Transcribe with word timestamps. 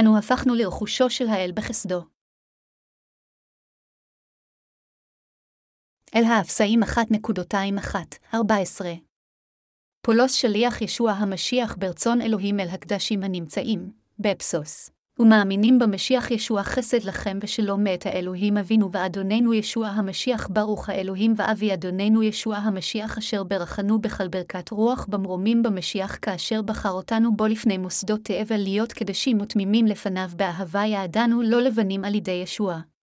אנו 0.00 0.18
הפכנו 0.18 0.54
לרכושו 0.54 1.10
של 1.10 1.24
האל 1.28 1.50
בחסדו. 1.54 2.00
אל 6.14 6.24
האפסאים 6.24 6.80
1.21-14 6.82 8.36
פולוס 10.02 10.34
שליח 10.34 10.82
ישוע 10.82 11.12
המשיח 11.12 11.76
ברצון 11.78 12.20
אלוהים 12.20 12.60
אל 12.60 12.68
הקדשים 12.68 13.22
הנמצאים, 13.22 13.92
בפסוס. 14.18 14.93
ומאמינים 15.18 15.78
במשיח 15.78 16.30
ישוע 16.30 16.62
חסד 16.62 17.04
לכם 17.04 17.38
ושלום 17.42 17.84
מאת 17.84 18.06
האלוהים 18.06 18.56
אבינו 18.56 18.92
ואדוננו 18.92 19.54
ישוע 19.54 19.86
המשיח 19.86 20.48
ברוך 20.50 20.88
האלוהים 20.88 21.34
ואבי 21.36 21.74
אדוננו 21.74 22.22
ישוע 22.22 22.56
המשיח 22.56 23.18
אשר 23.18 23.44
ברכנו 23.44 24.00
בכל 24.00 24.28
ברכת 24.28 24.70
רוח 24.70 25.06
במרומים 25.08 25.62
במשיח 25.62 26.18
כאשר 26.22 26.62
בחר 26.62 26.90
אותנו 26.90 27.36
בו 27.36 27.46
לפני 27.46 27.78
מוסדות 27.78 28.20
תאבל 28.24 28.56
להיות 28.56 28.92
קדשים 28.92 29.40
ותמימים 29.40 29.86
לפניו 29.86 30.28
באהבה 30.36 30.84
יעדנו 30.84 31.42
לא 31.42 31.62
לבנים 31.62 32.04
על 32.04 32.14
ידי 32.14 32.40
ישוע. 32.42 32.93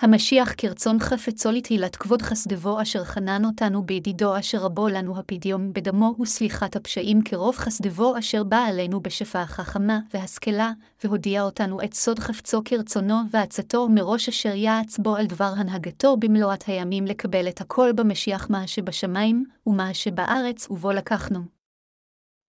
המשיח 0.00 0.52
כרצון 0.56 0.98
חפצו 0.98 1.50
לתהילת 1.50 1.96
כבוד 1.96 2.22
חסדבו 2.22 2.82
אשר 2.82 3.04
חנן 3.04 3.44
אותנו 3.44 3.82
בידידו 3.82 4.38
אשר 4.38 4.58
רבו 4.58 4.88
לנו 4.88 5.18
הפדיום 5.18 5.72
בדמו 5.72 6.14
וסליחת 6.20 6.76
הפשעים 6.76 7.22
כרוב 7.22 7.56
חסדבו 7.56 8.18
אשר 8.18 8.44
בא 8.44 8.56
עלינו 8.56 9.00
בשפע 9.00 9.40
החכמה 9.40 9.98
והשכלה, 10.14 10.72
והודיע 11.04 11.42
אותנו 11.42 11.82
את 11.82 11.94
סוד 11.94 12.18
חפצו 12.18 12.62
כרצונו 12.64 13.14
ועצתו 13.30 13.88
מראש 13.88 14.28
אשר 14.28 14.54
יעץ 14.54 14.98
בו 14.98 15.16
על 15.16 15.26
דבר 15.26 15.52
הנהגתו 15.56 16.16
במלואת 16.16 16.64
הימים 16.66 17.04
לקבל 17.04 17.48
את 17.48 17.60
הכל 17.60 17.92
במשיח 17.92 18.50
מה 18.50 18.66
שבשמיים, 18.66 19.44
ומה 19.66 19.94
שבארץ 19.94 20.70
ובו 20.70 20.92
לקחנו. 20.92 21.55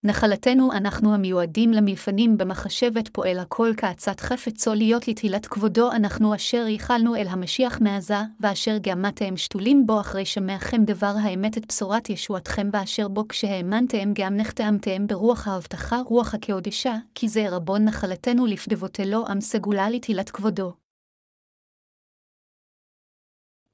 נחלתנו 0.04 0.72
אנחנו 0.72 1.14
המיועדים 1.14 1.72
למלפנים 1.72 2.38
במחשבת 2.38 3.08
פועל 3.08 3.40
הכל 3.40 3.72
כעצת 3.78 4.20
חפצו 4.20 4.74
להיות 4.74 5.08
לתהילת 5.08 5.46
כבודו 5.46 5.92
אנחנו 5.92 6.36
אשר 6.36 6.68
ייחלנו 6.68 7.16
אל 7.16 7.28
המשיח 7.28 7.82
מעזה, 7.82 8.16
ואשר 8.40 8.78
גאמתם 8.78 9.38
שתולים 9.38 9.88
בו 9.88 10.00
אחרי 10.00 10.26
שמעכם 10.26 10.84
דבר 10.86 11.14
האמת 11.24 11.58
את 11.58 11.66
בשורת 11.68 12.10
ישועתכם 12.10 12.70
ואשר 12.74 13.08
בו 13.08 13.28
כשהאמנתם 13.28 14.14
גם 14.14 14.38
נחתאמתם 14.38 15.08
ברוח 15.08 15.48
ההבטחה 15.48 16.02
רוח 16.06 16.34
הקהודשה, 16.34 16.96
כי 17.16 17.28
זה 17.28 17.50
רבון 17.50 17.86
נחלתנו 17.86 18.46
לפדבותלו 18.46 19.28
עם 19.28 19.42
סגולה 19.42 19.90
לתהילת 19.90 20.30
כבודו. 20.30 20.74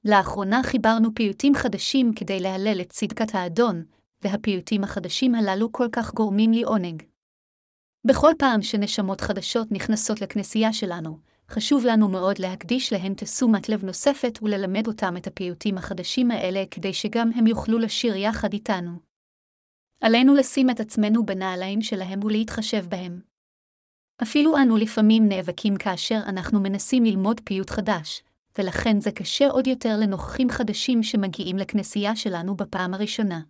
לאחרונה 0.04 0.62
חיברנו 0.62 1.14
פיוטים 1.14 1.54
חדשים 1.54 2.12
כדי 2.16 2.40
להלל 2.40 2.80
את 2.80 2.90
צדקת 2.90 3.34
האדון, 3.34 3.84
והפיוטים 4.24 4.84
החדשים 4.84 5.34
הללו 5.34 5.72
כל 5.72 5.88
כך 5.92 6.14
גורמים 6.14 6.52
לי 6.52 6.62
עונג. 6.62 7.02
בכל 8.06 8.32
פעם 8.38 8.62
שנשמות 8.62 9.20
חדשות 9.20 9.72
נכנסות 9.72 10.20
לכנסייה 10.20 10.72
שלנו, 10.72 11.18
חשוב 11.50 11.84
לנו 11.86 12.08
מאוד 12.08 12.38
להקדיש 12.38 12.92
להן 12.92 13.14
תשומת 13.14 13.68
לב 13.68 13.84
נוספת 13.84 14.38
וללמד 14.42 14.86
אותם 14.86 15.16
את 15.16 15.26
הפיוטים 15.26 15.78
החדשים 15.78 16.30
האלה 16.30 16.64
כדי 16.70 16.92
שגם 16.92 17.30
הם 17.34 17.46
יוכלו 17.46 17.78
לשיר 17.78 18.16
יחד 18.16 18.52
איתנו. 18.52 18.90
עלינו 20.00 20.34
לשים 20.34 20.70
את 20.70 20.80
עצמנו 20.80 21.26
בנעליים 21.26 21.82
שלהם 21.82 22.24
ולהתחשב 22.24 22.86
בהם. 22.88 23.20
אפילו 24.22 24.56
אנו 24.56 24.76
לפעמים 24.76 25.28
נאבקים 25.28 25.76
כאשר 25.76 26.18
אנחנו 26.26 26.60
מנסים 26.60 27.04
ללמוד 27.04 27.40
פיוט 27.44 27.70
חדש, 27.70 28.22
ולכן 28.58 29.00
זה 29.00 29.10
קשה 29.10 29.48
עוד 29.48 29.66
יותר 29.66 29.96
לנוכחים 30.00 30.50
חדשים 30.50 31.02
שמגיעים 31.02 31.56
לכנסייה 31.56 32.16
שלנו 32.16 32.56
בפעם 32.56 32.94
הראשונה. 32.94 33.40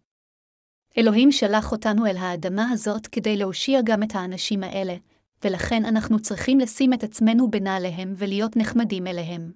אלוהים 0.99 1.33
שלח 1.33 1.73
אותנו 1.73 2.07
אל 2.07 2.17
האדמה 2.17 2.71
הזאת 2.71 3.07
כדי 3.07 3.37
להושיע 3.37 3.81
גם 3.85 4.03
את 4.03 4.15
האנשים 4.15 4.63
האלה, 4.63 4.97
ולכן 5.45 5.85
אנחנו 5.85 6.21
צריכים 6.21 6.59
לשים 6.61 6.93
את 6.93 7.05
עצמנו 7.05 7.51
בנעליהם 7.51 8.15
ולהיות 8.17 8.57
נחמדים 8.57 9.07
אליהם. 9.07 9.53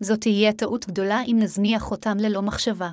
זאת 0.00 0.20
תהיה 0.20 0.52
טעות 0.52 0.86
גדולה 0.86 1.22
אם 1.22 1.36
נזניח 1.40 1.90
אותם 1.90 2.16
ללא 2.20 2.42
מחשבה. 2.42 2.90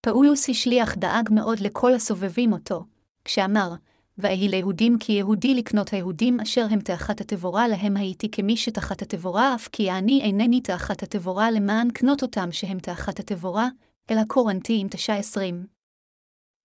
פאולוס 0.00 0.48
השליח 0.48 0.94
דאג 0.96 1.28
מאוד 1.32 1.60
לכל 1.60 1.94
הסובבים 1.94 2.52
אותו, 2.52 2.84
כשאמר, 3.24 3.74
ויהי 4.18 4.48
ליהודים 4.48 4.98
כי 4.98 5.12
יהודי 5.12 5.54
לקנות 5.54 5.92
היהודים 5.92 6.40
אשר 6.40 6.66
הם 6.70 6.80
תאחת 6.80 7.20
התבורה 7.20 7.68
להם 7.68 7.96
הייתי 7.96 8.30
כמי 8.30 8.56
שתחת 8.56 9.02
התבורה, 9.02 9.54
אף 9.54 9.68
כי 9.68 9.90
אני 9.90 10.20
אינני 10.22 10.60
תאחת 10.60 11.02
התבורה 11.02 11.50
למען 11.50 11.90
קנות 11.90 12.22
אותם 12.22 12.52
שהם 12.52 12.78
תאחת 12.78 13.20
התבורה, 13.20 13.68
אלא 14.10 14.20
קורנטים 14.28 14.88
תשע 14.88 15.14
עשרים. 15.14 15.75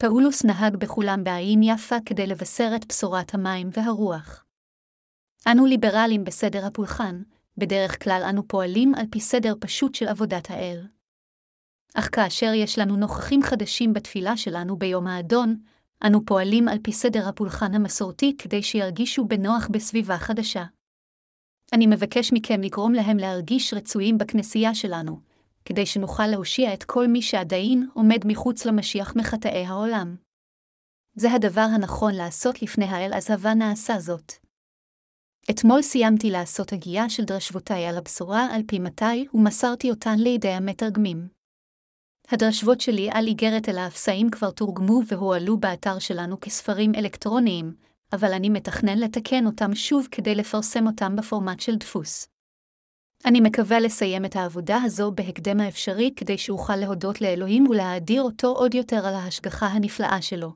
פאולוס 0.02 0.46
נהג 0.46 0.76
בכולם 0.76 1.24
בעין 1.24 1.64
יפה 1.64 1.96
כדי 2.06 2.28
לבשר 2.28 2.72
את 2.76 2.86
בשורת 2.88 3.34
המים 3.34 3.70
והרוח. 3.74 4.46
אנו 5.48 5.66
ליברלים 5.66 6.24
בסדר 6.24 6.66
הפולחן, 6.66 7.22
בדרך 7.58 8.04
כלל 8.04 8.24
אנו 8.30 8.48
פועלים 8.48 8.96
על 8.96 9.06
פי 9.12 9.20
סדר 9.20 9.54
פשוט 9.60 9.96
של 9.96 10.08
עבודת 10.08 10.52
האל. 10.52 10.88
אך 11.94 12.10
כאשר 12.12 12.54
יש 12.56 12.80
לנו 12.80 12.96
נוכחים 12.96 13.42
חדשים 13.44 13.94
בתפילה 13.94 14.38
שלנו 14.38 14.78
ביום 14.78 15.08
האדון, 15.08 15.58
אנו 16.08 16.26
פועלים 16.26 16.68
על 16.68 16.78
פי 16.84 16.92
סדר 16.92 17.28
הפולחן 17.28 17.76
המסורתי 17.76 18.38
כדי 18.38 18.64
שירגישו 18.64 19.26
בנוח 19.26 19.68
בסביבה 19.72 20.18
חדשה. 20.18 20.64
אני 21.74 21.88
מבקש 21.88 22.34
מכם 22.34 22.62
לגרום 22.62 22.94
להם 22.94 23.18
להרגיש 23.18 23.74
רצויים 23.74 24.18
בכנסייה 24.18 24.76
שלנו, 24.76 25.20
כדי 25.66 25.86
שנוכל 25.86 26.28
להושיע 26.28 26.74
את 26.74 26.84
כל 26.84 27.08
מי 27.08 27.22
שעדיין 27.22 27.90
עומד 27.94 28.20
מחוץ 28.26 28.66
למשיח 28.66 29.16
מחטאי 29.16 29.66
העולם. 29.66 30.16
זה 31.16 31.32
הדבר 31.32 31.68
הנכון 31.76 32.16
לעשות 32.16 32.62
לפני 32.62 32.86
האל, 32.86 33.14
אז 33.14 33.32
הווה 33.32 33.54
נעשה 33.54 34.00
זאת. 34.00 34.34
אתמול 35.50 35.82
סיימתי 35.82 36.30
לעשות 36.30 36.74
הגייה 36.74 37.10
של 37.10 37.24
דרשבותיי 37.24 37.86
על 37.86 37.98
הבשורה 37.98 38.48
על 38.56 38.62
פי 38.68 38.80
מתי, 38.80 39.28
ומסרתי 39.34 39.90
אותן 39.90 40.16
לידי 40.20 40.50
המתרגמים. 40.50 41.28
הדרשבות 42.30 42.82
שלי 42.82 43.10
על 43.12 43.28
איגרת 43.28 43.70
אל 43.70 43.78
האפסאים 43.78 44.30
כבר 44.30 44.52
תורגמו 44.52 45.02
והועלו 45.08 45.58
באתר 45.58 46.00
שלנו 46.00 46.40
כספרים 46.40 46.92
אלקטרוניים, 46.96 47.76
אבל 48.14 48.34
אני 48.34 48.50
מתכנן 48.50 48.98
לתקן 48.98 49.46
אותם 49.46 49.76
שוב 49.76 50.08
כדי 50.12 50.36
לפרסם 50.36 50.88
אותם 50.88 51.16
בפורמט 51.16 51.60
של 51.60 51.76
דפוס. 51.76 52.31
אני 53.26 53.42
מקווה 53.42 53.80
לסיים 53.80 54.26
את 54.26 54.36
העבודה 54.36 54.78
הזו 54.84 55.12
בהקדם 55.12 55.60
האפשרי 55.60 56.12
כדי 56.16 56.38
שאוכל 56.38 56.76
להודות 56.76 57.22
לאלוהים 57.22 57.68
ולהאדיר 57.68 58.22
אותו 58.22 58.48
עוד 58.48 58.76
יותר 58.76 59.06
על 59.08 59.14
ההשגחה 59.14 59.66
הנפלאה 59.66 60.22
שלו. 60.22 60.54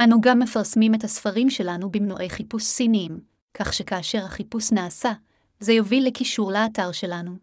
אנו 0.00 0.20
גם 0.20 0.38
מפרסמים 0.38 0.94
את 0.94 1.04
הספרים 1.04 1.50
שלנו 1.50 1.90
במנועי 1.90 2.30
חיפוש 2.30 2.64
סיניים, 2.64 3.20
כך 3.54 3.72
שכאשר 3.72 4.24
החיפוש 4.24 4.72
נעשה, 4.72 5.12
זה 5.60 5.72
יוביל 5.72 6.06
לקישור 6.06 6.52
לאתר 6.52 6.92
שלנו. 6.92 7.36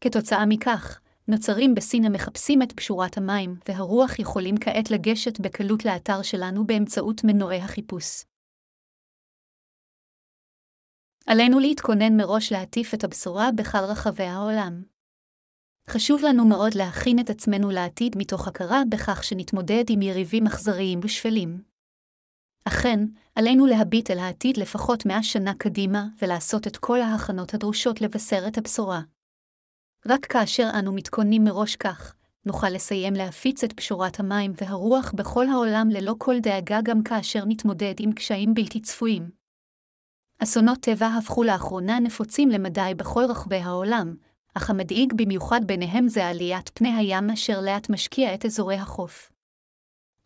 כתוצאה 0.00 0.46
מכך, 0.46 1.00
נוצרים 1.28 1.74
בסין 1.74 2.04
המחפשים 2.04 2.62
את 2.62 2.72
פשורת 2.72 3.18
המים 3.18 3.56
והרוח 3.68 4.18
יכולים 4.18 4.54
כעת 4.60 4.90
לגשת 4.90 5.40
בקלות 5.40 5.84
לאתר 5.84 6.22
שלנו 6.22 6.66
באמצעות 6.66 7.24
מנועי 7.24 7.60
החיפוש. 7.60 8.24
עלינו 11.26 11.58
להתכונן 11.58 12.16
מראש 12.16 12.52
להטיף 12.52 12.94
את 12.94 13.04
הבשורה 13.04 13.52
בכל 13.56 13.78
רחבי 13.78 14.24
העולם. 14.24 14.82
חשוב 15.88 16.22
לנו 16.22 16.44
מאוד 16.44 16.74
להכין 16.74 17.18
את 17.18 17.30
עצמנו 17.30 17.70
לעתיד 17.70 18.16
מתוך 18.18 18.48
הכרה 18.48 18.82
בכך 18.90 19.24
שנתמודד 19.24 19.84
עם 19.88 20.02
יריבים 20.02 20.46
אכזריים 20.46 21.00
ושפלים. 21.02 21.62
אכן, 22.64 23.00
עלינו 23.34 23.66
להביט 23.66 24.10
אל 24.10 24.18
העתיד 24.18 24.56
לפחות 24.56 25.06
מאה 25.06 25.22
שנה 25.22 25.54
קדימה 25.54 26.06
ולעשות 26.22 26.66
את 26.66 26.76
כל 26.76 27.00
ההכנות 27.00 27.54
הדרושות 27.54 28.00
לבשר 28.00 28.44
את 28.48 28.58
הבשורה. 28.58 29.00
רק 30.06 30.26
כאשר 30.26 30.68
אנו 30.78 30.92
מתכוננים 30.92 31.44
מראש 31.44 31.76
כך, 31.76 32.14
נוכל 32.46 32.68
לסיים 32.68 33.14
להפיץ 33.14 33.64
את 33.64 33.72
פשורת 33.72 34.20
המים 34.20 34.52
והרוח 34.56 35.12
בכל 35.12 35.46
העולם 35.48 35.88
ללא 35.90 36.14
כל 36.18 36.34
דאגה 36.42 36.78
גם 36.84 37.02
כאשר 37.02 37.44
נתמודד 37.46 37.94
עם 37.98 38.12
קשיים 38.12 38.54
בלתי 38.54 38.80
צפויים. 38.80 39.43
אסונות 40.38 40.78
טבע 40.80 41.06
הפכו 41.06 41.44
לאחרונה 41.44 42.00
נפוצים 42.00 42.48
למדי 42.48 42.92
בכל 42.96 43.24
רחבי 43.28 43.56
העולם, 43.56 44.14
אך 44.54 44.70
המדאיג 44.70 45.12
במיוחד 45.16 45.60
ביניהם 45.66 46.08
זה 46.08 46.26
עליית 46.26 46.70
פני 46.74 46.96
הים 46.96 47.30
אשר 47.30 47.60
לאט 47.60 47.90
משקיע 47.90 48.34
את 48.34 48.44
אזורי 48.44 48.76
החוף. 48.76 49.32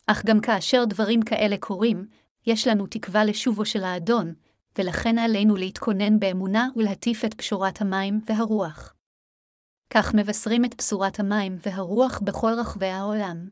אך 0.06 0.24
גם 0.26 0.40
כאשר 0.40 0.84
דברים 0.84 1.22
כאלה 1.22 1.56
קורים, 1.56 2.06
יש 2.46 2.66
לנו 2.66 2.86
תקווה 2.86 3.24
לשובו 3.24 3.64
של 3.64 3.84
האדון, 3.84 4.34
ולכן 4.78 5.18
עלינו 5.18 5.56
להתכונן 5.56 6.18
באמונה 6.18 6.68
ולהטיף 6.76 7.24
את 7.24 7.34
פשורת 7.34 7.80
המים 7.80 8.20
והרוח. 8.26 8.94
כך 9.90 10.14
מבשרים 10.14 10.64
את 10.64 10.74
בשורת 10.78 11.20
המים 11.20 11.56
והרוח 11.66 12.20
בכל 12.24 12.52
רחבי 12.58 12.86
העולם. 12.86 13.48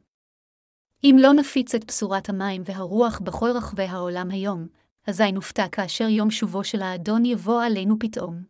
אם 1.04 1.16
לא 1.20 1.32
נפיץ 1.32 1.74
את 1.74 1.84
בשורת 1.84 2.28
המים 2.28 2.62
והרוח 2.64 3.18
בכל 3.18 3.50
רחבי 3.54 3.82
העולם 3.82 4.30
היום, 4.30 4.66
אזי 5.06 5.32
נופתע 5.32 5.68
כאשר 5.72 6.08
יום 6.08 6.30
שובו 6.30 6.64
של 6.64 6.82
האדון 6.82 7.24
יבוא 7.24 7.62
עלינו 7.62 7.96
פתאום. 8.00 8.42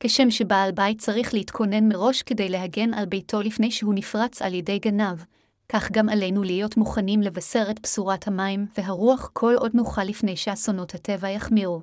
כשם 0.00 0.30
שבעל 0.30 0.72
בית 0.72 1.00
צריך 1.00 1.34
להתכונן 1.34 1.88
מראש 1.88 2.22
כדי 2.22 2.48
להגן 2.48 2.94
על 2.94 3.06
ביתו 3.06 3.42
לפני 3.42 3.70
שהוא 3.70 3.94
נפרץ 3.94 4.42
על 4.42 4.54
ידי 4.54 4.78
גנב, 4.78 5.24
כך 5.68 5.90
גם 5.92 6.08
עלינו 6.08 6.42
להיות 6.42 6.76
מוכנים 6.76 7.20
לבשר 7.20 7.66
את 7.70 7.80
בשורת 7.80 8.28
המים 8.28 8.66
והרוח 8.78 9.30
כל 9.32 9.54
עוד 9.58 9.70
נוכל 9.74 10.04
לפני 10.04 10.36
שאסונות 10.36 10.94
הטבע 10.94 11.28
יחמירו. 11.28 11.82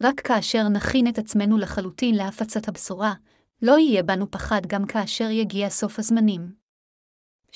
רק 0.00 0.20
כאשר 0.20 0.68
נכין 0.68 1.08
את 1.08 1.18
עצמנו 1.18 1.58
לחלוטין 1.58 2.14
להפצת 2.14 2.68
הבשורה, 2.68 3.14
לא 3.62 3.78
יהיה 3.78 4.02
בנו 4.02 4.30
פחד 4.30 4.66
גם 4.66 4.86
כאשר 4.86 5.30
יגיע 5.30 5.68
סוף 5.68 5.98
הזמנים. 5.98 6.63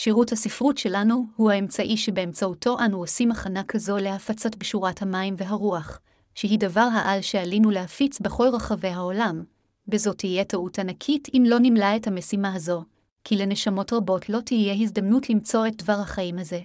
שירות 0.00 0.32
הספרות 0.32 0.78
שלנו 0.78 1.26
הוא 1.36 1.50
האמצעי 1.50 1.96
שבאמצעותו 1.96 2.76
אנו 2.84 2.98
עושים 2.98 3.30
הכנה 3.30 3.64
כזו 3.64 3.96
להפצת 3.98 4.56
בשורת 4.56 5.02
המים 5.02 5.34
והרוח, 5.38 6.00
שהיא 6.34 6.58
דבר 6.58 6.88
העל 6.92 7.22
שעלינו 7.22 7.70
להפיץ 7.70 8.20
בכל 8.20 8.48
רחבי 8.52 8.88
העולם, 8.88 9.44
וזאת 9.88 10.18
תהיה 10.18 10.44
טעות 10.44 10.78
ענקית 10.78 11.28
אם 11.34 11.42
לא 11.46 11.58
נמלא 11.58 11.96
את 11.96 12.06
המשימה 12.06 12.54
הזו, 12.54 12.84
כי 13.24 13.36
לנשמות 13.36 13.92
רבות 13.92 14.28
לא 14.28 14.40
תהיה 14.40 14.74
הזדמנות 14.82 15.30
למצוא 15.30 15.66
את 15.66 15.82
דבר 15.82 15.96
החיים 16.00 16.38
הזה. 16.38 16.60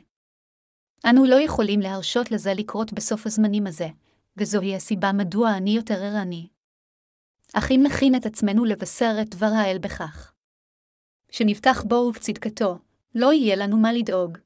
אנו 1.10 1.26
לא 1.26 1.42
יכולים 1.42 1.80
להרשות 1.80 2.32
לזה 2.32 2.54
לקרות 2.54 2.94
בסוף 2.94 3.26
הזמנים 3.26 3.68
הזה, 3.68 3.88
וזוהי 4.38 4.76
הסיבה 4.76 5.12
מדוע 5.12 5.58
אני 5.58 5.70
יותר 5.70 6.04
ערני. 6.04 6.48
אך 7.54 7.72
אם 7.72 7.82
נכין 7.86 8.16
את 8.16 8.26
עצמנו 8.26 8.66
לבשר 8.66 9.16
את 9.22 9.36
דבר 9.36 9.52
האל 9.56 9.78
בכך. 9.78 10.34
שנבטח 11.32 11.84
בו 11.84 11.96
ובצדקתו, 11.96 12.78
לא 13.16 13.34
יהיה 13.34 13.56
לנו 13.56 13.78
מה 13.78 13.94
לדאוג. 13.94 14.38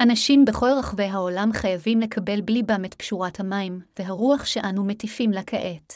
אנשים 0.00 0.44
בכל 0.44 0.68
רחבי 0.78 1.04
העולם 1.04 1.52
חייבים 1.52 2.00
לקבל 2.00 2.40
בליבם 2.40 2.84
את 2.84 2.94
פשורת 2.94 3.40
המים, 3.40 3.80
והרוח 3.98 4.44
שאנו 4.44 4.84
מטיפים 4.84 5.30
לה 5.30 5.42
כעת. 5.46 5.94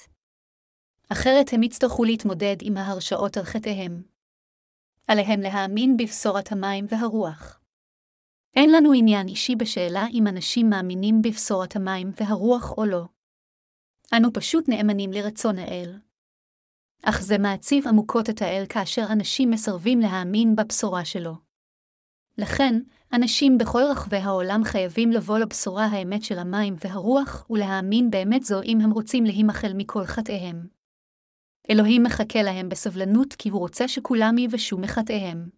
אחרת 1.08 1.52
הם 1.52 1.62
יצטרכו 1.62 2.04
להתמודד 2.04 2.56
עם 2.60 2.76
ההרשאות 2.76 3.36
על 3.36 3.44
חטאיהם. 3.44 4.02
עליהם 5.06 5.40
להאמין 5.40 5.96
בבשורת 5.96 6.52
המים 6.52 6.86
והרוח. 6.88 7.60
אין 8.56 8.70
לנו 8.72 8.92
עניין 8.92 9.28
אישי 9.28 9.56
בשאלה 9.56 10.06
אם 10.12 10.26
אנשים 10.26 10.70
מאמינים 10.70 11.22
בבשורת 11.22 11.76
המים 11.76 12.10
והרוח 12.20 12.72
או 12.78 12.84
לא. 12.84 13.04
אנו 14.16 14.32
פשוט 14.32 14.68
נאמנים 14.68 15.12
לרצון 15.12 15.58
האל. 15.58 15.98
אך 17.02 17.20
זה 17.22 17.38
מעציב 17.38 17.88
עמוקות 17.88 18.30
את 18.30 18.42
האל 18.42 18.64
כאשר 18.68 19.06
אנשים 19.12 19.50
מסרבים 19.50 20.00
להאמין 20.00 20.56
בבשורה 20.56 21.04
שלו. 21.04 21.45
לכן, 22.38 22.80
אנשים 23.12 23.58
בכל 23.58 23.82
רחבי 23.90 24.16
העולם 24.16 24.64
חייבים 24.64 25.10
לבוא 25.10 25.38
לבשורה 25.38 25.84
האמת 25.84 26.22
של 26.22 26.38
המים 26.38 26.74
והרוח 26.84 27.46
ולהאמין 27.50 28.10
באמת 28.10 28.42
זו 28.42 28.62
אם 28.62 28.78
הם 28.80 28.90
רוצים 28.90 29.24
להימחל 29.24 29.72
מכל 29.74 30.04
חטאיהם. 30.04 30.66
אלוהים 31.70 32.02
מחכה 32.02 32.42
להם 32.42 32.68
בסבלנות 32.68 33.34
כי 33.34 33.48
הוא 33.48 33.60
רוצה 33.60 33.88
שכולם 33.88 34.38
יבשו 34.38 34.78
מחטאיהם. 34.78 35.48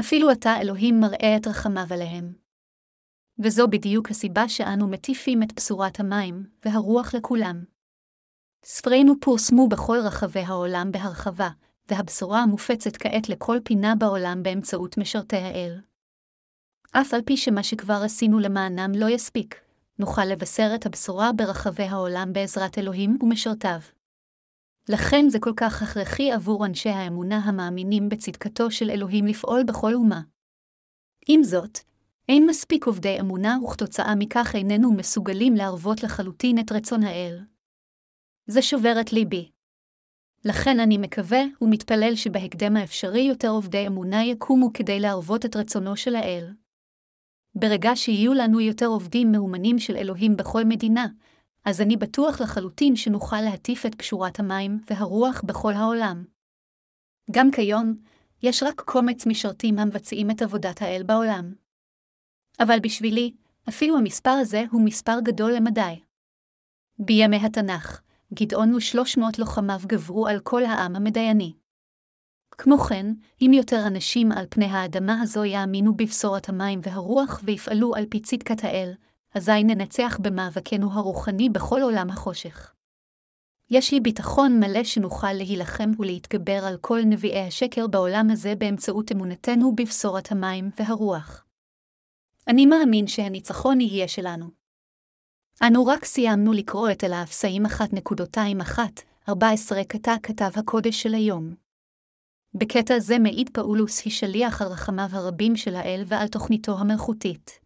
אפילו 0.00 0.30
עתה 0.30 0.60
אלוהים 0.60 1.00
מראה 1.00 1.36
את 1.36 1.46
רחמיו 1.46 1.86
עליהם. 1.90 2.32
וזו 3.38 3.68
בדיוק 3.68 4.10
הסיבה 4.10 4.48
שאנו 4.48 4.88
מטיפים 4.88 5.42
את 5.42 5.52
בשורת 5.56 6.00
המים 6.00 6.46
והרוח 6.64 7.14
לכולם. 7.14 7.64
ספרינו 8.64 9.14
פורסמו 9.20 9.68
בכל 9.68 9.98
רחבי 10.04 10.40
העולם 10.40 10.92
בהרחבה, 10.92 11.48
והבשורה 11.88 12.42
המופצת 12.42 12.96
כעת 12.96 13.28
לכל 13.28 13.58
פינה 13.64 13.94
בעולם 13.94 14.42
באמצעות 14.42 14.98
משרתי 14.98 15.36
האל. 15.36 15.80
אף 16.92 17.14
על 17.14 17.22
פי 17.22 17.36
שמה 17.36 17.62
שכבר 17.62 18.00
עשינו 18.04 18.38
למענם 18.38 18.92
לא 18.94 19.08
יספיק, 19.10 19.60
נוכל 19.98 20.24
לבשר 20.24 20.70
את 20.74 20.86
הבשורה 20.86 21.32
ברחבי 21.32 21.82
העולם 21.82 22.32
בעזרת 22.32 22.78
אלוהים 22.78 23.18
ומשרתיו. 23.22 23.80
לכן 24.88 25.28
זה 25.28 25.38
כל 25.40 25.52
כך 25.56 25.82
הכרחי 25.82 26.32
עבור 26.32 26.66
אנשי 26.66 26.88
האמונה 26.88 27.38
המאמינים 27.38 28.08
בצדקתו 28.08 28.70
של 28.70 28.90
אלוהים 28.90 29.26
לפעול 29.26 29.62
בכל 29.64 29.94
אומה. 29.94 30.20
עם 31.28 31.42
זאת, 31.42 31.78
אין 32.28 32.46
מספיק 32.46 32.86
עובדי 32.86 33.20
אמונה 33.20 33.58
וכתוצאה 33.64 34.14
מכך 34.18 34.52
איננו 34.54 34.92
מסוגלים 34.92 35.54
להרוות 35.54 36.02
לחלוטין 36.02 36.58
את 36.58 36.72
רצון 36.72 37.02
האל. 37.02 37.44
זה 38.46 38.62
שובר 38.62 39.00
את 39.00 39.12
ליבי. 39.12 39.50
לכן 40.44 40.80
אני 40.80 40.98
מקווה 40.98 41.40
ומתפלל 41.60 42.14
שבהקדם 42.14 42.76
האפשרי 42.76 43.20
יותר 43.20 43.48
עובדי 43.48 43.86
אמונה 43.86 44.24
יקומו 44.24 44.72
כדי 44.74 45.00
להרוות 45.00 45.44
את 45.44 45.56
רצונו 45.56 45.96
של 45.96 46.16
האל. 46.16 46.52
ברגע 47.54 47.90
שיהיו 47.94 48.34
לנו 48.34 48.60
יותר 48.60 48.86
עובדים 48.86 49.32
מאומנים 49.32 49.78
של 49.78 49.96
אלוהים 49.96 50.36
בכל 50.36 50.64
מדינה, 50.64 51.06
אז 51.64 51.80
אני 51.80 51.96
בטוח 51.96 52.40
לחלוטין 52.40 52.96
שנוכל 52.96 53.40
להטיף 53.40 53.86
את 53.86 53.94
קשורת 53.94 54.40
המים 54.40 54.80
והרוח 54.90 55.42
בכל 55.46 55.72
העולם. 55.72 56.24
גם 57.30 57.50
כיום, 57.50 57.94
יש 58.42 58.62
רק 58.62 58.80
קומץ 58.80 59.26
משרתים 59.26 59.78
המבצעים 59.78 60.30
את 60.30 60.42
עבודת 60.42 60.82
האל 60.82 61.02
בעולם. 61.06 61.54
אבל 62.60 62.80
בשבילי, 62.80 63.32
אפילו 63.68 63.98
המספר 63.98 64.30
הזה 64.30 64.64
הוא 64.70 64.84
מספר 64.84 65.20
גדול 65.24 65.52
למדי. 65.52 66.00
בימי 66.98 67.36
התנ"ך, 67.36 68.00
גדעון 68.34 68.74
ושלוש 68.74 69.16
מאות 69.16 69.38
לוחמיו 69.38 69.80
גברו 69.86 70.26
על 70.26 70.40
כל 70.40 70.64
העם 70.64 70.96
המדייני. 70.96 71.52
כמו 72.58 72.78
כן, 72.78 73.06
אם 73.40 73.50
יותר 73.54 73.86
אנשים 73.86 74.32
על 74.32 74.46
פני 74.50 74.66
האדמה 74.66 75.20
הזו 75.22 75.44
יאמינו 75.44 75.96
בבשורת 75.96 76.48
המים 76.48 76.80
והרוח 76.82 77.40
ויפעלו 77.44 77.94
על 77.94 78.06
פי 78.10 78.20
צדקת 78.20 78.64
האל, 78.64 78.92
אזי 79.34 79.64
ננצח 79.64 80.18
במאבקנו 80.22 80.92
הרוחני 80.92 81.48
בכל 81.48 81.80
עולם 81.82 82.10
החושך. 82.10 82.72
יש 83.70 83.92
לי 83.92 84.00
ביטחון 84.00 84.60
מלא 84.60 84.84
שנוכל 84.84 85.32
להילחם 85.32 85.90
ולהתגבר 85.98 86.64
על 86.64 86.76
כל 86.80 87.00
נביאי 87.06 87.46
השקר 87.46 87.86
בעולם 87.86 88.30
הזה 88.30 88.54
באמצעות 88.54 89.12
אמונתנו 89.12 89.74
בבשורת 89.76 90.32
המים 90.32 90.70
והרוח. 90.78 91.44
אני 92.48 92.66
מאמין 92.66 93.06
שהניצחון 93.06 93.80
יהיה 93.80 94.08
שלנו. 94.08 94.61
אנו 95.66 95.86
רק 95.86 96.04
סיימנו 96.04 96.52
לקרוא 96.52 96.90
את 96.90 97.04
אל 97.04 97.12
האפסאים 97.12 97.66
1.21-14 97.66 99.32
קטע 99.88 100.14
כתב 100.22 100.50
הקודש 100.56 101.02
של 101.02 101.14
היום. 101.14 101.54
בקטע 102.54 102.98
זה 102.98 103.18
מעיד 103.18 103.50
פאולוס 103.52 104.04
היא 104.04 104.12
שליח 104.12 104.62
על 104.62 104.68
רחמיו 104.68 105.08
הרבים 105.12 105.56
של 105.56 105.74
האל 105.74 106.02
ועל 106.06 106.28
תוכניתו 106.28 106.78
המלכותית. 106.78 107.60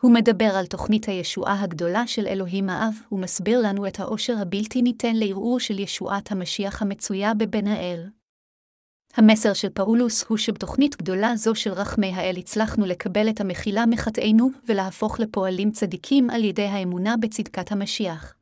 הוא 0.00 0.14
מדבר 0.14 0.50
על 0.58 0.66
תוכנית 0.66 1.08
הישועה 1.08 1.62
הגדולה 1.62 2.06
של 2.06 2.26
אלוהים 2.26 2.68
האב, 2.68 2.94
ומסביר 3.12 3.60
לנו 3.60 3.86
את 3.86 4.00
העושר 4.00 4.38
הבלתי 4.38 4.82
ניתן 4.82 5.16
לערעור 5.16 5.60
של 5.60 5.78
ישועת 5.78 6.32
המשיח 6.32 6.82
המצויה 6.82 7.34
בבן 7.34 7.66
האל. 7.66 8.08
המסר 9.16 9.54
של 9.54 9.68
פאולוס 9.68 10.24
הוא 10.24 10.38
שבתוכנית 10.38 10.96
גדולה 10.96 11.36
זו 11.36 11.54
של 11.54 11.72
רחמי 11.72 12.12
האל 12.14 12.34
הצלחנו 12.38 12.86
לקבל 12.86 13.28
את 13.30 13.40
המחילה 13.40 13.86
מחטאינו 13.86 14.48
ולהפוך 14.68 15.20
לפועלים 15.20 15.70
צדיקים 15.70 16.30
על 16.30 16.44
ידי 16.44 16.66
האמונה 16.66 17.14
בצדקת 17.20 17.72
המשיח. 17.72 18.34